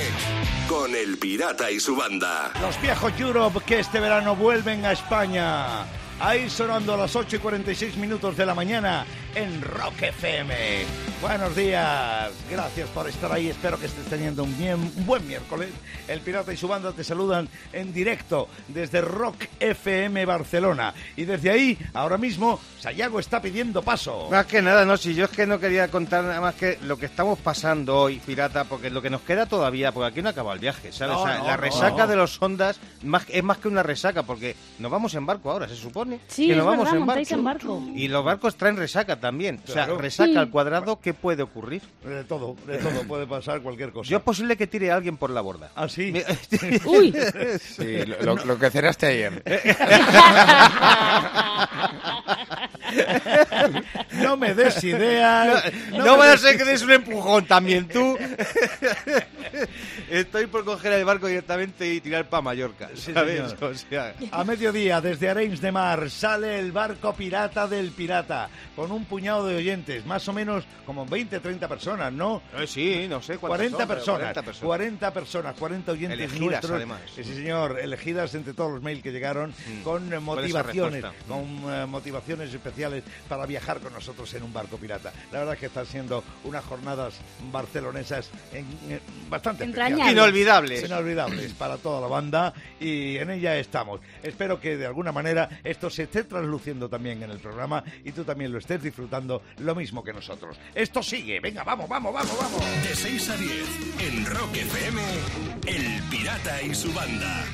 con 0.69 0.95
El 0.95 1.19
Pirata 1.19 1.71
y 1.71 1.81
su 1.81 1.95
banda. 1.97 2.51
Los 2.63 2.81
viejos 2.81 3.13
Europe 3.19 3.61
que 3.67 3.81
este 3.81 4.01
verano 4.01 4.34
vuelven 4.35 4.85
a 4.85 4.93
España. 4.93 5.83
Ahí 6.21 6.49
sonando 6.49 6.95
a 6.95 6.97
las 6.97 7.17
8 7.17 7.37
y 7.37 7.39
46 7.39 7.97
minutos 7.97 8.37
de 8.37 8.47
la 8.47 8.55
mañana 8.55 9.05
en 9.35 9.61
Rock 9.63 10.03
FM. 10.03 11.14
Buenos 11.25 11.57
días, 11.57 12.31
gracias 12.51 12.87
por 12.91 13.09
estar 13.09 13.33
ahí. 13.33 13.49
Espero 13.49 13.79
que 13.79 13.87
estés 13.87 14.05
teniendo 14.05 14.45
un, 14.45 14.57
bien- 14.59 14.93
un 14.95 15.07
buen 15.07 15.27
miércoles. 15.27 15.71
El 16.07 16.21
Pirata 16.21 16.53
y 16.53 16.57
su 16.59 16.69
banda 16.69 16.93
te 16.93 17.03
saludan 17.03 17.49
en 17.73 17.95
directo 17.95 18.47
desde 18.69 19.01
Rock 19.01 19.47
FM 19.59 20.27
Barcelona. 20.27 20.93
Y 21.17 21.25
desde 21.25 21.51
ahí, 21.51 21.79
ahora 21.95 22.19
mismo, 22.19 22.61
Sayago 22.79 23.19
está 23.21 23.41
pidiendo 23.41 23.81
paso. 23.83 24.29
Más 24.31 24.45
que 24.45 24.61
nada, 24.61 24.85
no, 24.85 24.99
si 24.99 25.15
yo 25.15 25.25
es 25.25 25.31
que 25.31 25.47
no 25.47 25.59
quería 25.59 25.89
contar 25.89 26.25
nada 26.25 26.43
más 26.43 26.57
que 26.57 26.79
lo 26.83 26.99
que 26.99 27.07
estamos 27.07 27.39
pasando 27.39 27.97
hoy, 28.01 28.19
pirata, 28.19 28.65
porque 28.65 28.91
lo 28.91 29.01
que 29.01 29.09
nos 29.09 29.23
queda 29.23 29.47
todavía, 29.47 29.93
porque 29.93 30.09
aquí 30.09 30.21
no 30.23 30.29
acaba 30.29 30.53
el 30.53 30.59
viaje, 30.59 30.93
¿sabes? 30.93 31.15
No, 31.17 31.23
O 31.23 31.27
sea, 31.27 31.39
no, 31.39 31.47
la 31.47 31.57
resaca 31.57 32.03
no. 32.05 32.07
de 32.09 32.17
los 32.17 32.41
Ondas 32.43 32.79
más, 33.03 33.25
es 33.31 33.43
más 33.43 33.57
que 33.57 33.69
una 33.69 33.83
resaca, 33.83 34.25
porque 34.25 34.57
nos 34.79 34.91
vamos 34.91 35.15
en 35.15 35.25
barco 35.25 35.51
ahora, 35.51 35.67
se 35.69 35.77
supone. 35.77 36.21
Sí, 36.29 36.47
que 36.49 36.53
es 36.53 36.59
nos 36.59 36.67
vamos 36.67 36.85
verdad, 36.85 37.01
en 37.01 37.07
barco. 37.07 37.35
en 37.35 37.45
barco. 37.45 37.83
Y 37.95 38.09
los 38.09 38.23
barcos 38.23 38.57
traen 38.57 38.77
resaca 38.77 39.19
también. 39.19 39.59
O 39.65 39.67
sea, 39.67 39.87
Claro. 39.87 39.97
resaca 39.99 40.31
Sí. 40.31 40.37
al 40.37 40.51
cuadrado, 40.51 41.01
¿qué 41.15 41.21
puede 41.21 41.43
ocurrir? 41.45 41.83
De 42.05 42.25
todo, 42.25 42.57
de 42.67 42.79
todo 42.79 43.03
puede 43.07 43.27
pasar 43.27 43.61
cualquier 43.61 43.93
cosa. 43.93 44.11
Yo 44.11 44.17
es 44.19 44.23
posible 44.23 44.57
que 44.57 44.67
tire 44.67 44.91
a 44.91 44.97
alguien 44.97 45.17
por 45.17 45.31
la 45.31 45.41
borda. 45.41 45.71
¿Ah, 45.77 45.89
sí? 45.89 46.13
Uy, 46.85 47.15
Sí, 47.61 48.05
lo, 48.05 48.35
lo- 48.35 48.45
lo 48.45 48.59
que 48.59 48.71
cenaste 48.71 49.07
ayer. 49.07 49.43
No 54.13 54.37
me 54.37 54.55
des 54.55 54.83
ideas. 54.85 55.65
No, 55.93 56.05
me 56.05 56.17
vaya 56.17 56.33
a 56.35 56.37
ser 56.39 56.57
que 56.57 56.65
des 56.65 56.83
un 56.83 56.93
empujón 56.93 57.47
también 57.47 57.87
tú. 57.89 58.19
Estoy 60.15 60.47
por 60.47 60.65
coger 60.65 60.93
el 60.93 61.05
barco 61.05 61.27
directamente 61.27 61.93
y 61.93 62.01
tirar 62.01 62.29
para 62.29 62.41
Mallorca, 62.43 62.89
¿sabes? 62.95 63.51
señor. 63.51 63.57
O 63.65 63.75
sea, 63.75 64.15
A 64.31 64.45
mediodía, 64.45 65.01
desde 65.01 65.29
Arenys 65.29 65.61
de 65.61 65.73
Mar, 65.73 66.09
sale 66.11 66.59
el 66.61 66.71
barco 66.71 67.13
pirata 67.15 67.67
del 67.67 67.91
pirata, 67.91 68.49
con 68.77 68.93
un 68.93 69.05
puñado 69.07 69.47
de 69.47 69.57
oyentes, 69.57 70.07
más 70.07 70.27
o 70.29 70.33
menos 70.33 70.65
como 70.87 71.05
20, 71.07 71.41
30 71.41 71.67
personas, 71.67 72.13
¿no? 72.13 72.43
eh, 72.57 72.67
sí, 72.67 73.07
no 73.09 73.21
sé 73.23 73.39
cuántas 73.39 73.59
40 73.71 73.77
son, 73.79 73.87
pero 73.89 73.99
personas, 73.99 74.19
40 74.21 74.43
personas. 74.43 74.67
40 74.67 75.13
personas, 75.13 75.55
40 75.59 75.93
oyentes 75.93 76.19
Elegidas, 76.19 76.41
nuestros. 76.51 76.73
además. 76.73 77.01
Sí, 77.15 77.25
sí, 77.25 77.35
señor, 77.35 77.81
elegidas 77.81 78.35
entre 78.35 78.53
todos 78.55 78.73
los 78.73 78.83
mails 78.83 79.03
que 79.03 79.11
llegaron 79.11 79.53
con 79.83 80.05
eh, 80.05 80.09
esa 80.09 80.21
motivaciones, 80.21 81.05
con 81.27 81.43
eh, 81.73 81.87
motivaciones 81.87 82.55
especiales 82.55 83.03
para 83.29 83.47
viajar 83.47 83.81
con 83.81 83.93
nosotros 83.93 84.33
en 84.35 84.43
un 84.45 84.53
barco 84.53 84.77
pirata. 84.77 85.13
La 85.33 85.39
verdad 85.41 85.55
es 85.55 85.61
que 85.61 85.67
están 85.67 85.87
siendo 85.87 86.23
unas 86.45 86.65
jornadas 86.65 87.15
barcelonesas 87.51 88.31
en- 88.53 88.67
eh, 88.93 89.01
bastante 89.29 89.65
Entrañables. 89.65 90.04
Inolvidables. 90.11 90.85
Inolvidables 90.85 91.53
para 91.55 91.77
toda 91.77 92.01
la 92.01 92.07
banda 92.07 92.53
y 92.81 93.17
en 93.17 93.31
ella 93.31 93.57
estamos. 93.59 94.01
Espero 94.23 94.61
que 94.61 94.77
de 94.77 94.87
alguna 94.87 95.13
manera 95.13 95.49
esto 95.65 95.91
se 95.91 96.05
esté 96.05 96.25
trasluciendo 96.25 96.89
también 96.89 97.23
en 97.23 97.31
el 97.31 97.39
programa 97.39 97.83
y 98.05 98.13
tú 98.13 98.25
también 98.25 98.53
lo 98.53 98.59
estés 98.59 98.83
disfrutando 98.83 99.43
lo 99.59 99.75
mismo 99.75 100.03
que 100.03 100.13
nosotros. 100.13 100.57
Esto 100.75 101.03
sigue, 101.03 101.41
venga, 101.41 101.65
vamos, 101.65 101.89
vamos, 101.89 102.13
vamos, 102.13 102.39
vamos. 102.39 102.83
De 102.83 102.95
6 102.95 103.31
a 103.31 103.37
10 103.37 103.53
en 104.01 104.27
Rock 104.27 104.57
FM, 104.57 105.03
El 105.67 106.03
Pirata 106.11 106.63
y 106.63 106.75
su 106.75 106.93
banda. 106.93 107.45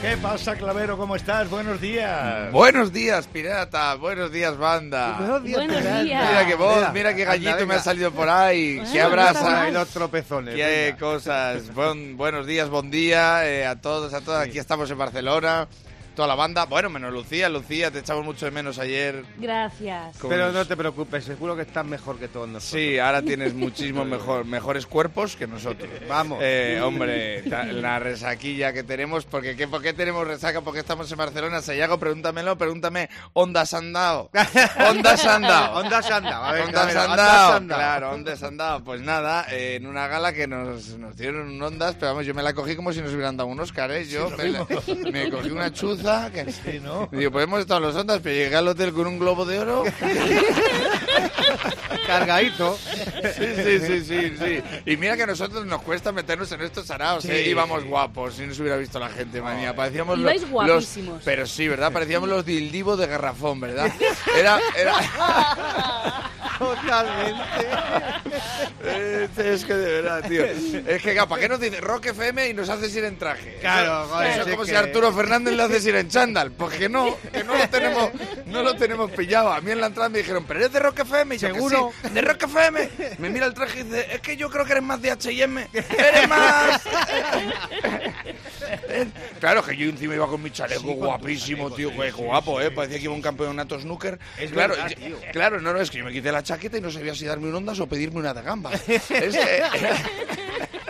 ¿Qué 0.00 0.16
pasa, 0.16 0.54
Clavero? 0.54 0.96
¿Cómo 0.96 1.16
estás? 1.16 1.50
Buenos 1.50 1.80
días. 1.80 2.52
Buenos 2.52 2.92
días, 2.92 3.26
pirata. 3.26 3.96
Buenos 3.96 4.30
días, 4.30 4.56
banda. 4.56 5.16
Buenos 5.18 5.42
días. 5.42 5.66
Mira 5.66 6.46
qué 6.46 6.54
voz, 6.54 6.76
Mira, 6.76 6.92
mira 6.92 7.14
qué 7.16 7.22
anda, 7.22 7.34
gallito 7.36 7.66
me 7.66 7.74
ha 7.74 7.80
salido 7.82 8.12
por 8.12 8.28
ahí. 8.28 8.76
Bueno, 8.76 8.92
Qué 8.92 8.98
no 9.00 9.04
abraza. 9.06 9.62
Hay 9.62 9.72
los 9.72 9.88
tropezones. 9.88 10.54
Qué 10.54 10.64
venga. 10.92 10.98
cosas. 10.98 11.74
Buen- 11.74 12.16
buenos 12.16 12.46
días, 12.46 12.68
buen 12.70 12.92
día 12.92 13.44
eh, 13.48 13.66
a 13.66 13.74
todos, 13.80 14.14
a 14.14 14.20
todas. 14.20 14.46
Aquí 14.46 14.58
estamos 14.60 14.88
en 14.88 14.98
Barcelona. 14.98 15.66
Toda 16.18 16.26
la 16.26 16.34
banda. 16.34 16.64
Bueno, 16.64 16.90
menos 16.90 17.12
Lucía. 17.12 17.48
Lucía, 17.48 17.92
te 17.92 18.00
echamos 18.00 18.24
mucho 18.24 18.44
de 18.44 18.50
menos 18.50 18.80
ayer. 18.80 19.24
gracias. 19.36 20.16
con- 20.18 20.28
Pero 20.30 20.50
no 20.50 20.64
te 20.66 20.76
preocupes, 20.76 21.22
seguro 21.22 21.54
que 21.54 21.62
estás 21.62 21.86
mejor 21.86 22.18
que 22.18 22.26
todos 22.26 22.48
nosotros. 22.48 22.72
Sí, 22.82 22.98
ahora 22.98 23.22
tienes 23.22 23.54
muchísimos 23.54 24.04
mejor, 24.04 24.44
mejores 24.44 24.84
cuerpos 24.84 25.36
que 25.36 25.46
nosotros. 25.46 25.88
Vamos. 26.08 26.40
Eh, 26.42 26.80
hombre, 26.82 27.42
ta- 27.42 27.62
la 27.66 28.00
resaquilla 28.00 28.72
que 28.72 28.82
tenemos, 28.82 29.26
porque 29.26 29.54
¿qué, 29.54 29.68
¿por 29.68 29.80
qué 29.80 29.92
tenemos 29.92 30.26
resaca? 30.26 30.60
Porque 30.60 30.80
estamos 30.80 31.08
en 31.12 31.18
Barcelona. 31.18 31.62
Sayago, 31.62 32.00
pregúntamelo, 32.00 32.58
pregúntame, 32.58 33.08
¿Onda 33.34 33.60
has 33.60 33.72
andado? 33.74 34.28
¿Onda 34.90 35.12
has 35.12 35.24
andado? 35.24 35.74
Onda 35.78 36.02
Sanda, 36.02 36.48
a 36.48 36.52
ver, 36.52 36.62
Ondas 36.64 36.96
han 36.96 37.10
Ondas 37.12 37.16
dado, 37.16 37.52
han 37.54 37.68
dado. 37.68 37.78
claro, 37.80 38.10
ondas 38.10 38.42
han 38.42 38.56
dado. 38.56 38.82
Pues 38.82 39.00
nada, 39.02 39.46
eh, 39.52 39.76
en 39.76 39.86
una 39.86 40.08
gala 40.08 40.32
que 40.32 40.48
nos, 40.48 40.98
nos 40.98 41.16
dieron 41.16 41.48
un 41.48 41.62
ondas, 41.62 41.94
pero 41.94 42.08
vamos, 42.10 42.26
yo 42.26 42.34
me 42.34 42.42
la 42.42 42.54
cogí 42.54 42.74
como 42.74 42.92
si 42.92 43.00
nos 43.02 43.12
hubieran 43.14 43.36
dado 43.36 43.48
un 43.48 43.60
Oscar, 43.60 43.92
¿eh? 43.92 44.04
Yo 44.04 44.28
me, 44.36 44.48
la- 44.48 44.66
me 45.12 45.30
cogí 45.30 45.50
una 45.50 45.72
chuza 45.72 46.07
que... 46.32 46.52
Sí, 46.52 46.80
¿no? 46.82 47.06
Digo, 47.12 47.30
pues 47.30 47.44
hemos 47.44 47.60
estado 47.60 47.78
en 47.80 47.86
los 47.86 47.96
ondas, 47.96 48.20
pero 48.22 48.34
llegué 48.34 48.56
al 48.56 48.68
hotel 48.68 48.92
con 48.92 49.06
un 49.06 49.18
globo 49.18 49.44
de 49.44 49.58
oro. 49.58 49.84
Cargadito. 52.06 52.78
Sí, 52.78 53.44
sí, 53.56 53.78
sí, 53.80 54.04
sí, 54.04 54.36
sí. 54.38 54.62
Y 54.86 54.96
mira 54.96 55.16
que 55.16 55.24
a 55.24 55.26
nosotros 55.26 55.66
nos 55.66 55.82
cuesta 55.82 56.10
meternos 56.12 56.50
en 56.52 56.62
estos 56.62 56.90
araos, 56.90 57.24
¿eh? 57.26 57.42
Sí. 57.44 57.50
Íbamos 57.50 57.84
guapos, 57.84 58.34
si 58.34 58.46
nos 58.46 58.58
hubiera 58.60 58.76
visto 58.76 58.98
la 58.98 59.10
gente, 59.10 59.42
manía. 59.42 59.74
Parecíamos 59.76 60.18
los, 60.18 60.32
Ibais 60.32 60.50
guapísimos. 60.50 61.14
los- 61.16 61.24
Pero 61.24 61.46
sí, 61.46 61.68
¿verdad? 61.68 61.92
Parecíamos 61.92 62.28
los 62.28 62.44
dildivos 62.46 62.98
de 62.98 63.06
garrafón, 63.06 63.60
¿verdad? 63.60 63.92
Era... 64.38 64.58
era... 64.76 66.30
Totalmente. 66.58 67.42
Es 69.54 69.64
que 69.64 69.74
de 69.74 69.92
verdad, 70.02 70.24
tío. 70.28 70.44
Es 70.44 71.02
que, 71.02 71.14
¿para 71.14 71.40
qué 71.40 71.48
nos 71.48 71.60
dice 71.60 71.80
Rock 71.80 72.06
FM 72.06 72.48
y 72.48 72.54
nos 72.54 72.68
haces 72.68 72.94
ir 72.96 73.04
en 73.04 73.16
traje? 73.18 73.58
Claro, 73.60 74.02
Eso- 74.04 74.12
joder, 74.14 74.30
Eso 74.30 74.40
es 74.42 74.50
como 74.50 74.64
si 74.64 74.70
que- 74.72 74.76
Arturo 74.76 75.12
Fernández 75.12 75.54
le 75.54 75.62
haces 75.62 75.86
ir 75.86 75.94
en 75.96 76.08
chándal. 76.08 76.52
Pues 76.52 76.76
que 76.76 76.88
no, 76.88 77.16
que 77.32 77.44
no 77.44 77.56
lo 77.56 77.68
tenemos, 77.68 78.10
no 78.46 78.62
lo 78.62 78.74
tenemos 78.76 79.10
pillado. 79.12 79.52
A 79.52 79.60
mí 79.60 79.70
en 79.70 79.80
la 79.80 79.86
entrada 79.88 80.08
me 80.08 80.18
dijeron, 80.18 80.44
¿pero 80.46 80.60
eres 80.60 80.72
de 80.72 80.80
Rock 80.80 81.00
FM? 81.00 81.34
Y 81.34 81.38
yo, 81.38 81.48
que 81.48 81.54
¿Seguro? 81.54 81.92
sí, 82.02 82.08
de 82.10 82.20
Rock 82.22 82.42
FM. 82.44 82.90
Me 83.18 83.30
mira 83.30 83.46
el 83.46 83.54
traje 83.54 83.80
y 83.80 83.82
dice, 83.84 84.06
es 84.14 84.20
que 84.20 84.36
yo 84.36 84.50
creo 84.50 84.64
que 84.64 84.72
eres 84.72 84.84
más 84.84 85.00
de 85.00 85.10
H&M. 85.12 85.68
Eres 85.72 86.28
más... 86.28 86.80
Claro, 89.40 89.62
que 89.64 89.76
yo 89.76 89.88
encima 89.88 90.14
iba 90.14 90.26
con 90.26 90.42
mi 90.42 90.50
chaleco 90.50 90.80
Sí, 90.82 90.94
guapísimo, 90.94 91.70
chaleco, 91.70 91.76
tío. 91.92 92.02
qué 92.02 92.10
guapo, 92.12 92.60
¿eh? 92.60 92.70
Parecía 92.70 92.98
que 92.98 93.04
iba 93.04 93.14
un 93.14 93.22
campeonato 93.22 93.78
snooker. 93.80 94.18
Es 94.38 94.50
claro, 94.50 94.74
verdad, 94.74 94.90
tío. 94.96 95.16
claro, 95.32 95.60
no, 95.60 95.72
no, 95.72 95.80
es 95.80 95.90
que 95.90 95.98
yo 95.98 96.04
me 96.04 96.12
quité 96.12 96.30
la 96.32 96.42
chaqueta 96.42 96.78
y 96.78 96.80
no 96.80 96.90
sabía 96.90 97.14
si 97.14 97.24
darme 97.26 97.48
un 97.48 97.54
ondas 97.54 97.78
o 97.80 97.86
pedirme 97.86 98.18
una 98.20 98.34
de 98.34 98.42
gamba. 98.42 98.70
Es 98.88 99.06
que- 99.08 99.62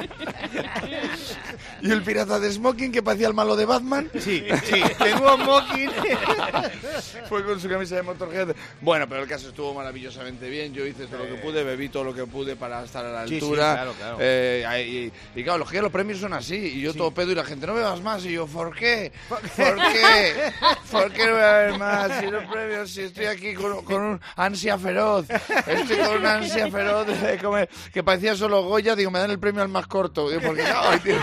y 1.82 1.90
el 1.90 2.02
pirata 2.02 2.38
de 2.40 2.50
Smoking 2.52 2.92
que 2.92 3.02
parecía 3.02 3.28
el 3.28 3.34
malo 3.34 3.56
de 3.56 3.64
Batman. 3.66 4.10
Sí, 4.18 4.44
sí, 4.64 4.82
tengo 4.98 5.34
un 5.34 5.44
mocking. 5.44 5.90
Fue 7.28 7.44
con 7.44 7.60
su 7.60 7.68
camisa 7.68 7.96
de 7.96 8.02
Motorhead. 8.02 8.54
Bueno, 8.80 9.08
pero 9.08 9.22
el 9.22 9.28
caso 9.28 9.48
estuvo 9.48 9.74
maravillosamente 9.74 10.48
bien. 10.48 10.72
Yo 10.72 10.86
hice 10.86 11.06
todo 11.06 11.18
lo 11.18 11.26
que 11.26 11.34
pude, 11.42 11.62
bebí 11.64 11.88
todo 11.88 12.04
lo 12.04 12.14
que 12.14 12.24
pude 12.26 12.56
para 12.56 12.84
estar 12.84 13.04
a 13.04 13.10
la 13.12 13.22
Sí, 13.26 13.38
sí, 13.38 13.44
altura. 13.44 13.74
claro, 13.74 13.92
claro. 13.94 14.16
Eh, 14.20 15.10
y, 15.34 15.40
y 15.40 15.44
claro, 15.44 15.58
los, 15.58 15.70
que 15.70 15.80
los 15.82 15.92
premios 15.92 16.18
son 16.18 16.32
así. 16.32 16.56
Y 16.56 16.80
yo 16.80 16.94
todo 16.94 17.10
pedo 17.10 17.32
y 17.32 17.34
la 17.34 17.44
gente, 17.44 17.66
no 17.66 17.74
bebas 17.74 18.00
más. 18.02 18.24
Y 18.24 18.32
yo, 18.32 18.46
¿por 18.46 18.74
qué? 18.74 19.12
¿Por 19.28 19.40
qué? 19.40 20.52
¿Por 20.90 21.12
qué 21.12 21.26
no 21.26 21.32
voy 21.32 21.42
a 21.42 21.52
beber 21.52 21.78
más? 21.78 22.20
Si 22.20 22.26
los 22.30 22.44
premios, 22.44 22.90
si 22.90 23.02
estoy 23.02 23.26
aquí 23.26 23.54
con, 23.54 23.84
con 23.84 24.02
un 24.02 24.20
ansia 24.36 24.78
feroz. 24.78 25.26
Estoy 25.30 25.96
con 25.98 26.16
una 26.18 26.34
ansia 26.36 26.70
feroz 26.70 27.06
de 27.06 27.38
comer. 27.38 27.68
Que 27.92 28.02
parecía 28.02 28.34
solo 28.34 28.62
Goya. 28.64 28.96
Digo, 28.96 29.10
me 29.10 29.18
dan 29.18 29.30
el 29.30 29.38
premio 29.38 29.62
al 29.62 29.68
más 29.68 29.86
corto. 29.86 30.28
Digo, 30.30 30.42
porque, 30.42 30.64
tío. 31.04 31.16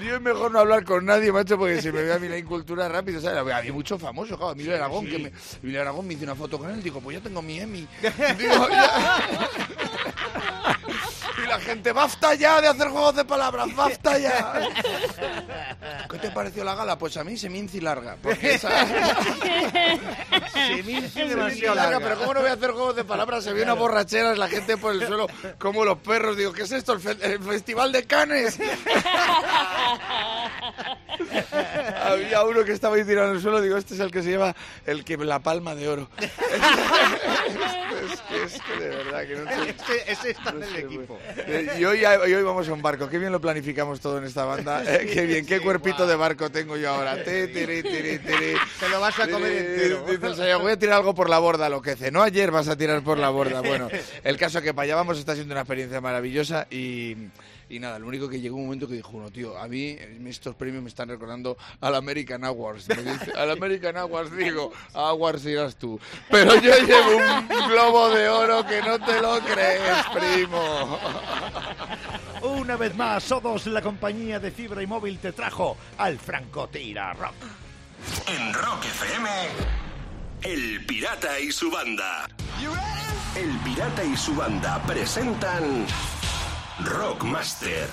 Es 0.00 0.20
mejor 0.20 0.52
no 0.52 0.60
hablar 0.60 0.84
con 0.84 1.04
nadie, 1.04 1.32
macho, 1.32 1.58
porque 1.58 1.82
se 1.82 1.90
me 1.92 2.02
ve 2.02 2.12
a 2.12 2.18
mí 2.18 2.28
la 2.28 2.38
incultura 2.38 2.88
rápido, 2.88 3.20
¿sabes? 3.20 3.38
Había 3.38 3.72
mucho 3.72 3.98
famoso, 3.98 4.36
claro. 4.36 4.52
Emilio 4.52 4.74
Aragón, 4.74 5.06
que 5.06 5.18
me, 5.18 5.32
Emilio 5.62 5.80
Aragón 5.80 6.06
me 6.06 6.14
hizo 6.14 6.24
una 6.24 6.34
foto 6.34 6.58
con 6.58 6.70
él, 6.70 6.82
digo, 6.82 7.00
pues 7.00 7.16
ya 7.16 7.22
tengo 7.22 7.42
mi 7.42 7.58
Emmy. 7.58 7.86
Digo, 8.38 8.68
ya. 8.68 9.60
La 11.56 11.62
gente, 11.64 11.90
basta 11.92 12.34
ya 12.34 12.60
de 12.60 12.68
hacer 12.68 12.88
juegos 12.88 13.16
de 13.16 13.24
palabras, 13.24 13.74
basta 13.74 14.18
ya. 14.18 14.68
¿Qué 16.10 16.18
te 16.18 16.30
pareció 16.30 16.62
la 16.64 16.74
gala? 16.74 16.98
Pues 16.98 17.16
a 17.16 17.24
mí 17.24 17.38
se 17.38 17.48
me 17.48 17.56
hinci 17.58 17.80
larga. 17.80 18.16
Porque 18.22 18.54
esa... 18.56 18.68
Se 18.86 20.82
me 20.82 21.00
me 21.00 21.00
demasiado 21.28 21.74
larga, 21.74 21.90
larga. 21.92 22.00
pero 22.00 22.18
¿cómo 22.18 22.34
no 22.34 22.40
voy 22.40 22.50
a 22.50 22.52
hacer 22.52 22.70
juegos 22.72 22.94
de 22.96 23.04
palabras? 23.04 23.42
Se 23.44 23.52
ve 23.54 23.62
una 23.62 23.72
borrachera, 23.72 24.34
la 24.34 24.48
gente 24.48 24.76
por 24.76 24.92
el 24.92 25.06
suelo, 25.06 25.28
como 25.58 25.84
los 25.86 25.98
perros. 25.98 26.36
Digo, 26.36 26.52
¿qué 26.52 26.62
es 26.64 26.72
esto? 26.72 26.92
¿El, 26.92 27.00
fe- 27.00 27.16
el 27.22 27.42
Festival 27.42 27.90
de 27.92 28.04
Canes? 28.04 28.58
Había 32.04 32.44
uno 32.44 32.64
que 32.64 32.72
estaba 32.72 32.96
ahí 32.96 33.04
tirado 33.04 33.30
en 33.30 33.36
el 33.36 33.42
suelo, 33.42 33.60
digo, 33.60 33.76
este 33.76 33.94
es 33.94 34.00
el 34.00 34.10
que 34.10 34.22
se 34.22 34.30
lleva 34.30 34.54
el 34.84 35.04
que 35.04 35.16
la 35.16 35.40
palma 35.40 35.74
de 35.74 35.88
oro. 35.88 36.08
es, 36.18 36.30
que, 38.20 38.42
es 38.44 38.60
que 38.62 38.80
de 38.80 38.88
verdad 38.88 39.26
que 39.26 39.34
no 39.36 39.50
sé. 39.50 39.70
Ese, 39.70 40.12
ese 40.12 40.30
está 40.30 40.50
en 40.50 40.60
No 40.60 40.66
el 40.66 40.72
sé, 40.72 40.78
equipo. 40.80 41.18
Eh, 41.36 41.76
Y 41.78 41.84
hoy, 41.84 42.00
y 42.00 42.34
hoy 42.34 42.42
vamos 42.42 42.68
a 42.68 42.72
un 42.72 42.82
barco. 42.82 43.08
Qué 43.08 43.18
bien 43.18 43.32
lo 43.32 43.40
planificamos 43.40 44.00
todo 44.00 44.18
en 44.18 44.24
esta 44.24 44.44
banda. 44.44 44.82
Eh, 44.96 45.10
qué 45.12 45.26
bien, 45.26 45.44
qué 45.44 45.60
cuerpito 45.60 46.06
de 46.06 46.14
barco 46.14 46.50
tengo 46.50 46.76
yo 46.76 46.90
ahora. 46.90 47.16
Ti, 47.16 47.48
tiri, 47.52 47.82
tiri, 47.82 48.18
tiri. 48.18 48.54
Te 48.78 48.88
lo 48.88 49.00
vas 49.00 49.18
a 49.18 49.28
comer 49.28 49.52
entero. 49.52 50.04
Dice 50.08 50.26
el 50.26 50.36
Sayago, 50.36 50.62
voy 50.62 50.72
a 50.72 50.78
tirar 50.78 50.96
algo 50.96 51.14
por 51.14 51.28
la 51.28 51.38
borda, 51.38 51.68
lo 51.68 51.82
que 51.82 51.96
cenó 51.96 52.22
ayer 52.22 52.50
vas 52.50 52.68
a 52.68 52.76
tirar 52.76 53.02
por 53.02 53.18
la 53.18 53.30
borda. 53.30 53.60
Bueno, 53.62 53.88
el 54.22 54.36
caso 54.36 54.62
que 54.62 54.72
para 54.72 54.84
allá 54.84 54.96
vamos 54.96 55.18
está 55.18 55.34
siendo 55.34 55.54
una 55.54 55.62
experiencia 55.62 56.00
maravillosa 56.00 56.66
y, 56.70 57.16
y 57.68 57.80
nada, 57.80 57.98
lo 57.98 58.06
único 58.06 58.28
que 58.28 58.40
llegó 58.40 58.56
un 58.56 58.64
momento 58.64 58.86
que 58.86 58.94
dijo 58.94 59.10
uno, 59.12 59.30
tío, 59.30 59.58
a 59.58 59.66
mí 59.66 59.96
eh, 59.98 60.18
estos 60.26 60.54
premios 60.54 60.82
me 60.82 60.88
están 60.88 61.08
recordando 61.08 61.56
al 61.80 61.94
American 61.94 62.44
Awards. 62.44 62.88
Me 62.88 63.02
dice, 63.02 63.32
al 63.36 63.50
American 63.50 63.96
Awards 63.96 64.36
digo, 64.36 64.72
Awards 64.94 65.44
irás 65.46 65.76
tú. 65.76 65.98
Pero 66.30 66.54
yo 66.60 66.72
llevo 66.78 67.16
un 67.16 67.68
globo 67.68 68.10
de 68.10 68.28
oro 68.28 68.64
que 68.66 68.80
no 68.82 68.98
te 68.98 69.20
lo 69.20 69.40
crees, 69.40 70.06
primo. 70.14 70.98
Una 72.42 72.76
vez 72.76 72.94
más, 72.94 73.24
Sodos, 73.24 73.66
la 73.66 73.82
compañía 73.82 74.38
de 74.38 74.50
fibra 74.52 74.82
y 74.82 74.86
móvil, 74.86 75.18
te 75.18 75.32
trajo 75.32 75.76
al 75.98 76.18
Francotira 76.18 77.12
Rock. 77.14 77.34
En 78.28 78.54
Rock 78.54 78.84
FM, 78.84 79.28
El 80.42 80.86
Pirata 80.86 81.40
y 81.40 81.50
su 81.50 81.70
banda. 81.70 82.28
El 83.34 83.58
Pirata 83.58 84.04
y 84.04 84.16
su 84.16 84.34
banda 84.34 84.80
presentan 84.86 85.86
Rockmaster. 86.84 87.86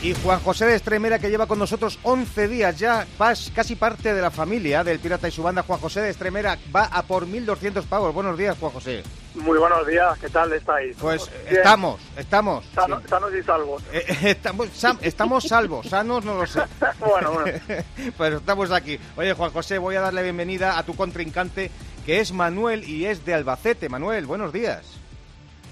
Y 0.00 0.14
Juan 0.14 0.38
José 0.40 0.66
de 0.66 0.76
Estremera, 0.76 1.18
que 1.18 1.28
lleva 1.28 1.46
con 1.46 1.58
nosotros 1.58 1.98
11 2.04 2.46
días 2.46 2.78
ya, 2.78 3.04
casi 3.52 3.74
parte 3.74 4.14
de 4.14 4.22
la 4.22 4.30
familia 4.30 4.84
del 4.84 5.00
Pirata 5.00 5.26
y 5.26 5.32
su 5.32 5.42
banda. 5.42 5.64
Juan 5.64 5.80
José 5.80 6.00
de 6.02 6.10
Estremera 6.10 6.56
va 6.74 6.84
a 6.84 7.02
por 7.02 7.26
1.200 7.26 7.82
pavos. 7.84 8.14
Buenos 8.14 8.38
días, 8.38 8.56
Juan 8.60 8.70
José. 8.70 9.02
Muy 9.34 9.58
buenos 9.58 9.84
días, 9.88 10.16
¿qué 10.20 10.28
tal 10.28 10.52
estáis? 10.52 10.96
Pues 11.00 11.28
Bien. 11.44 11.56
estamos, 11.56 12.00
estamos. 12.16 12.64
Sano- 12.74 13.02
sanos 13.08 13.30
y 13.34 13.42
salvos. 13.42 13.82
Eh, 13.92 14.04
eh, 14.08 14.16
estamos, 14.30 14.68
sam- 14.68 14.98
estamos 15.02 15.44
salvos, 15.44 15.88
sanos 15.88 16.24
no 16.24 16.34
lo 16.36 16.46
sé. 16.46 16.60
Bueno, 17.00 17.32
bueno. 17.32 17.58
pues 18.16 18.34
estamos 18.34 18.70
aquí. 18.70 19.00
Oye, 19.16 19.32
Juan 19.32 19.50
José, 19.50 19.78
voy 19.78 19.96
a 19.96 20.00
darle 20.00 20.22
bienvenida 20.22 20.78
a 20.78 20.84
tu 20.84 20.94
contrincante, 20.94 21.72
que 22.06 22.20
es 22.20 22.30
Manuel 22.32 22.88
y 22.88 23.06
es 23.06 23.24
de 23.24 23.34
Albacete. 23.34 23.88
Manuel, 23.88 24.26
buenos 24.26 24.52
días. 24.52 24.84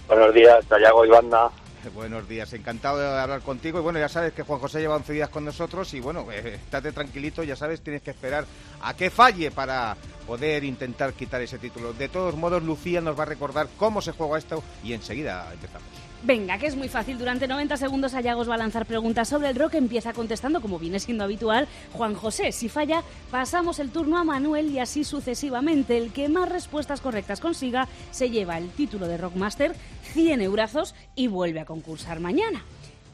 Buenos 0.08 0.34
días, 0.34 0.64
Sayago 0.68 1.04
y 1.04 1.08
banda. 1.10 1.48
Buenos 1.94 2.28
días, 2.28 2.52
encantado 2.52 2.98
de 2.98 3.06
hablar 3.06 3.40
contigo. 3.40 3.78
Y 3.78 3.82
bueno, 3.82 3.98
ya 3.98 4.08
sabes 4.08 4.32
que 4.32 4.42
Juan 4.42 4.60
José 4.60 4.80
lleva 4.80 4.96
11 4.96 5.12
días 5.12 5.28
con 5.28 5.44
nosotros 5.44 5.92
y 5.94 6.00
bueno, 6.00 6.26
eh, 6.30 6.54
estate 6.54 6.92
tranquilito, 6.92 7.42
ya 7.42 7.56
sabes, 7.56 7.80
tienes 7.80 8.02
que 8.02 8.10
esperar 8.10 8.44
a 8.82 8.94
que 8.94 9.10
falle 9.10 9.50
para 9.50 9.96
poder 10.26 10.64
intentar 10.64 11.12
quitar 11.12 11.40
ese 11.40 11.58
título. 11.58 11.92
De 11.92 12.08
todos 12.08 12.36
modos, 12.36 12.62
Lucía 12.62 13.00
nos 13.00 13.18
va 13.18 13.22
a 13.22 13.26
recordar 13.26 13.68
cómo 13.76 14.00
se 14.00 14.12
juega 14.12 14.38
esto 14.38 14.62
y 14.82 14.92
enseguida 14.92 15.52
empezamos. 15.52 16.05
Venga, 16.22 16.58
que 16.58 16.66
es 16.66 16.76
muy 16.76 16.88
fácil. 16.88 17.18
Durante 17.18 17.46
90 17.46 17.76
segundos 17.76 18.14
Ayagos 18.14 18.48
va 18.48 18.54
a 18.54 18.58
lanzar 18.58 18.86
preguntas 18.86 19.28
sobre 19.28 19.48
el 19.48 19.56
rock. 19.56 19.74
Empieza 19.74 20.12
contestando, 20.12 20.60
como 20.60 20.78
viene 20.78 20.98
siendo 20.98 21.24
habitual, 21.24 21.68
Juan 21.92 22.14
José. 22.14 22.52
Si 22.52 22.68
falla, 22.68 23.02
pasamos 23.30 23.78
el 23.78 23.90
turno 23.90 24.18
a 24.18 24.24
Manuel 24.24 24.70
y 24.70 24.78
así 24.78 25.04
sucesivamente. 25.04 25.96
El 25.98 26.12
que 26.12 26.28
más 26.28 26.48
respuestas 26.48 27.00
correctas 27.00 27.40
consiga 27.40 27.86
se 28.10 28.30
lleva 28.30 28.58
el 28.58 28.70
título 28.70 29.06
de 29.06 29.18
Rockmaster, 29.18 29.74
100 30.12 30.40
eurazos 30.40 30.94
y 31.14 31.28
vuelve 31.28 31.60
a 31.60 31.64
concursar 31.64 32.20
mañana. 32.20 32.62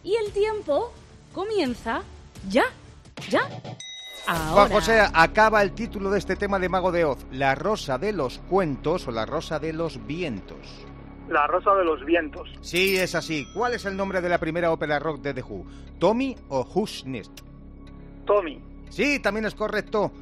Y 0.05 0.15
el 0.17 0.33
tiempo 0.33 0.93
comienza 1.33 2.03
ya, 2.49 2.65
ya. 3.31 3.43
Ahora. 4.27 4.53
Juan 4.53 4.71
José, 4.71 5.01
acaba 5.13 5.63
el 5.63 5.73
título 5.73 6.11
de 6.11 6.19
este 6.19 6.37
tema 6.37 6.59
de 6.61 6.69
Mago 6.69 6.93
de 6.93 7.05
Oz, 7.05 7.19
La 7.33 7.57
Rosa 7.57 7.99
de 7.99 8.13
los 8.13 8.39
Cuentos 8.39 9.09
o 9.09 9.11
La 9.11 9.27
Rosa 9.27 9.59
de 9.59 9.73
los 9.73 10.07
Vientos. 10.07 10.87
La 11.33 11.47
Rosa 11.47 11.75
de 11.75 11.85
los 11.85 12.05
Vientos. 12.05 12.51
Sí, 12.61 12.97
es 12.99 13.15
así. 13.15 13.47
¿Cuál 13.55 13.73
es 13.73 13.87
el 13.87 13.97
nombre 13.97 14.21
de 14.21 14.29
la 14.29 14.39
primera 14.39 14.71
ópera 14.71 14.99
rock 14.99 15.23
de 15.23 15.33
The 15.33 15.43
Who? 15.43 15.65
¿Tommy 15.99 16.37
o 16.49 16.63
Who's 16.63 17.07
Next? 17.07 17.41
Tommy. 18.27 18.61
Sí, 18.91 19.19
también 19.21 19.47
es 19.47 19.55
correcto. 19.55 20.13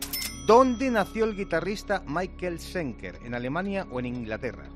¿Dónde 0.46 0.88
nació 0.90 1.25
el 1.25 1.37
guitarrista 1.37 2.03
Michael 2.07 2.61
Schenker? 2.61 3.18
¿En 3.25 3.35
Alemania 3.35 3.87
o 3.90 3.99
en 3.99 4.07
Inglaterra? 4.07 4.68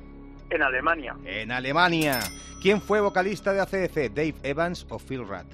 En 0.51 0.63
Alemania. 0.63 1.17
En 1.25 1.53
Alemania. 1.53 2.19
¿Quién 2.61 2.81
fue 2.81 3.01
vocalista 3.01 3.53
de 3.53 3.61
ACDC? 3.61 4.13
¿Dave 4.13 4.35
Evans 4.43 4.87
o 4.91 4.99
Phil 4.99 5.21
Rudd? 5.21 5.47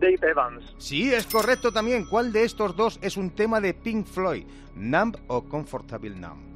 Dave 0.00 0.18
Evans. 0.22 0.74
Sí, 0.78 1.12
es 1.14 1.26
correcto 1.26 1.72
también. 1.72 2.04
¿Cuál 2.06 2.32
de 2.32 2.42
estos 2.42 2.74
dos 2.74 2.98
es 3.00 3.16
un 3.16 3.30
tema 3.30 3.60
de 3.60 3.74
Pink 3.74 4.06
Floyd? 4.06 4.44
¿Numb 4.74 5.16
o 5.28 5.44
Comfortable 5.44 6.10
Numb? 6.16 6.51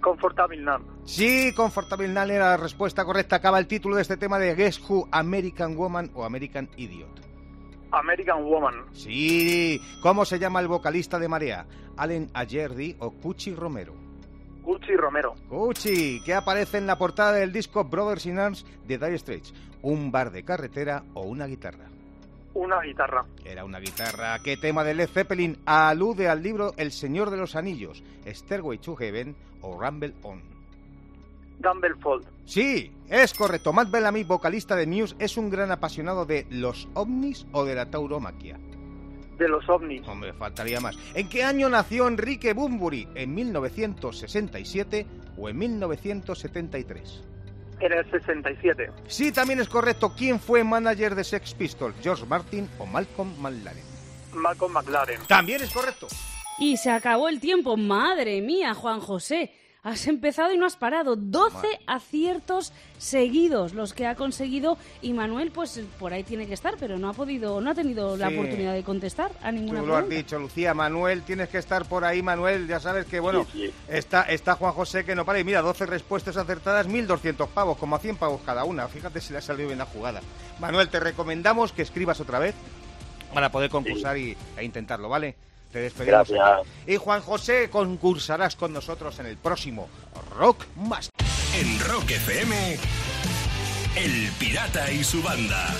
Comfortable 0.00 0.60
Numb. 0.60 0.84
Sí, 1.04 1.52
Comfortable 1.54 2.08
Numb 2.08 2.30
era 2.30 2.50
la 2.50 2.56
respuesta 2.56 3.04
correcta. 3.04 3.36
Acaba 3.36 3.58
el 3.58 3.66
título 3.66 3.96
de 3.96 4.02
este 4.02 4.16
tema 4.16 4.38
de 4.38 4.54
Guess 4.54 4.88
Who, 4.88 5.08
American 5.10 5.76
Woman 5.76 6.10
o 6.14 6.24
American 6.24 6.68
Idiot. 6.76 7.20
American 7.90 8.44
Woman. 8.44 8.84
Sí, 8.92 9.80
¿cómo 10.02 10.24
se 10.24 10.38
llama 10.38 10.60
el 10.60 10.68
vocalista 10.68 11.18
de 11.18 11.28
Marea? 11.28 11.66
¿Allen 11.96 12.30
Ayerdi 12.34 12.96
o 12.98 13.10
Cuchi 13.12 13.54
Romero? 13.54 13.94
Gucci 14.68 14.94
Romero. 14.96 15.34
Cuchi, 15.48 16.20
que 16.22 16.34
aparece 16.34 16.76
en 16.76 16.86
la 16.86 16.98
portada 16.98 17.32
del 17.32 17.52
disco 17.52 17.84
Brothers 17.84 18.26
in 18.26 18.38
Arms 18.38 18.66
de 18.86 18.98
Dire 18.98 19.16
Straits. 19.16 19.54
¿Un 19.80 20.12
bar 20.12 20.30
de 20.30 20.44
carretera 20.44 21.04
o 21.14 21.22
una 21.22 21.46
guitarra? 21.46 21.86
Una 22.58 22.80
guitarra. 22.80 23.24
Era 23.44 23.64
una 23.64 23.78
guitarra. 23.78 24.36
¿Qué 24.40 24.56
tema 24.56 24.82
de 24.82 24.92
Led 24.92 25.08
Zeppelin 25.08 25.58
alude 25.64 26.28
al 26.28 26.42
libro 26.42 26.74
El 26.76 26.90
Señor 26.90 27.30
de 27.30 27.36
los 27.36 27.54
Anillos? 27.54 28.02
¿Stairway 28.26 28.78
to 28.78 28.96
Heaven 28.96 29.36
o 29.60 29.80
Rumble 29.80 30.12
On? 30.24 30.42
Gumblefold. 31.60 32.26
Sí, 32.46 32.90
es 33.08 33.32
correcto. 33.34 33.72
Matt 33.72 33.92
Bellamy, 33.92 34.24
vocalista 34.24 34.74
de 34.74 34.88
Muse, 34.88 35.14
es 35.20 35.36
un 35.36 35.50
gran 35.50 35.70
apasionado 35.70 36.26
de 36.26 36.48
los 36.50 36.88
ovnis 36.94 37.46
o 37.52 37.64
de 37.64 37.76
la 37.76 37.90
tauromaquia. 37.90 38.58
De 39.38 39.48
los 39.48 39.68
ovnis. 39.68 40.06
Hombre, 40.08 40.32
faltaría 40.32 40.80
más. 40.80 40.98
¿En 41.14 41.28
qué 41.28 41.44
año 41.44 41.68
nació 41.68 42.08
Enrique 42.08 42.54
Bunbury? 42.54 43.06
¿En 43.14 43.36
1967 43.36 45.06
o 45.36 45.48
en 45.48 45.58
1973? 45.58 47.27
En 47.80 47.92
el 47.92 48.10
67. 48.10 48.90
Sí, 49.06 49.32
también 49.32 49.60
es 49.60 49.68
correcto. 49.68 50.12
¿Quién 50.16 50.40
fue 50.40 50.64
manager 50.64 51.14
de 51.14 51.24
Sex 51.24 51.54
Pistols? 51.54 51.94
¿George 52.02 52.26
Martin 52.26 52.68
o 52.78 52.86
Malcolm 52.86 53.34
McLaren? 53.40 53.84
Malcolm 54.34 54.72
McLaren. 54.72 55.20
También 55.26 55.62
es 55.62 55.70
correcto. 55.70 56.08
Y 56.58 56.76
se 56.76 56.90
acabó 56.90 57.28
el 57.28 57.40
tiempo. 57.40 57.76
Madre 57.76 58.40
mía, 58.40 58.74
Juan 58.74 59.00
José. 59.00 59.52
Has 59.82 60.06
empezado 60.06 60.52
y 60.52 60.58
no 60.58 60.66
has 60.66 60.76
parado. 60.76 61.16
12 61.16 61.66
aciertos 61.86 62.72
seguidos 62.98 63.74
los 63.74 63.94
que 63.94 64.06
ha 64.06 64.16
conseguido. 64.16 64.76
Y 65.02 65.12
Manuel, 65.12 65.50
pues 65.52 65.80
por 65.98 66.12
ahí 66.12 66.24
tiene 66.24 66.46
que 66.46 66.54
estar, 66.54 66.74
pero 66.78 66.98
no 66.98 67.08
ha 67.08 67.12
podido, 67.12 67.60
no 67.60 67.70
ha 67.70 67.74
tenido 67.74 68.16
la 68.16 68.28
oportunidad 68.28 68.74
de 68.74 68.82
contestar 68.82 69.30
a 69.42 69.52
ninguna 69.52 69.80
Tú 69.80 69.86
lo 69.86 69.96
has 69.96 70.08
dicho, 70.08 70.38
Lucía. 70.38 70.74
Manuel, 70.74 71.22
tienes 71.22 71.48
que 71.48 71.58
estar 71.58 71.84
por 71.86 72.04
ahí, 72.04 72.22
Manuel. 72.22 72.66
Ya 72.66 72.80
sabes 72.80 73.06
que, 73.06 73.20
bueno, 73.20 73.46
Sí, 73.52 73.66
sí. 73.66 73.72
Está, 73.88 74.22
está 74.22 74.56
Juan 74.56 74.72
José 74.72 75.04
que 75.04 75.14
no 75.14 75.24
para. 75.24 75.38
Y 75.38 75.44
mira, 75.44 75.62
12 75.62 75.86
respuestas 75.86 76.36
acertadas, 76.36 76.88
1.200 76.88 77.48
pavos, 77.48 77.78
como 77.78 77.96
a 77.96 77.98
100 78.00 78.16
pavos 78.16 78.40
cada 78.44 78.64
una. 78.64 78.88
Fíjate 78.88 79.20
si 79.20 79.32
le 79.32 79.38
ha 79.38 79.42
salido 79.42 79.68
bien 79.68 79.78
la 79.78 79.86
jugada. 79.86 80.20
Manuel, 80.60 80.88
te 80.88 81.00
recomendamos 81.00 81.72
que 81.72 81.82
escribas 81.82 82.20
otra 82.20 82.38
vez 82.38 82.54
para 83.32 83.50
poder 83.50 83.70
concursar 83.70 84.18
y, 84.18 84.36
e 84.56 84.64
intentarlo, 84.64 85.08
¿vale? 85.08 85.36
Te 85.72 85.80
despedimos. 85.80 86.28
Gracias. 86.28 86.40
aquí. 86.40 86.92
Y 86.92 86.96
Juan 86.96 87.20
José, 87.20 87.68
concursarás 87.70 88.56
con 88.56 88.72
nosotros 88.72 89.18
en 89.18 89.26
el 89.26 89.36
próximo 89.36 89.88
Rock 90.36 90.64
Master. 90.76 91.12
En 91.54 91.80
Rock 91.80 92.10
FM, 92.10 92.78
El 93.96 94.30
Pirata 94.38 94.90
y 94.90 95.04
su 95.04 95.22
banda. 95.22 95.74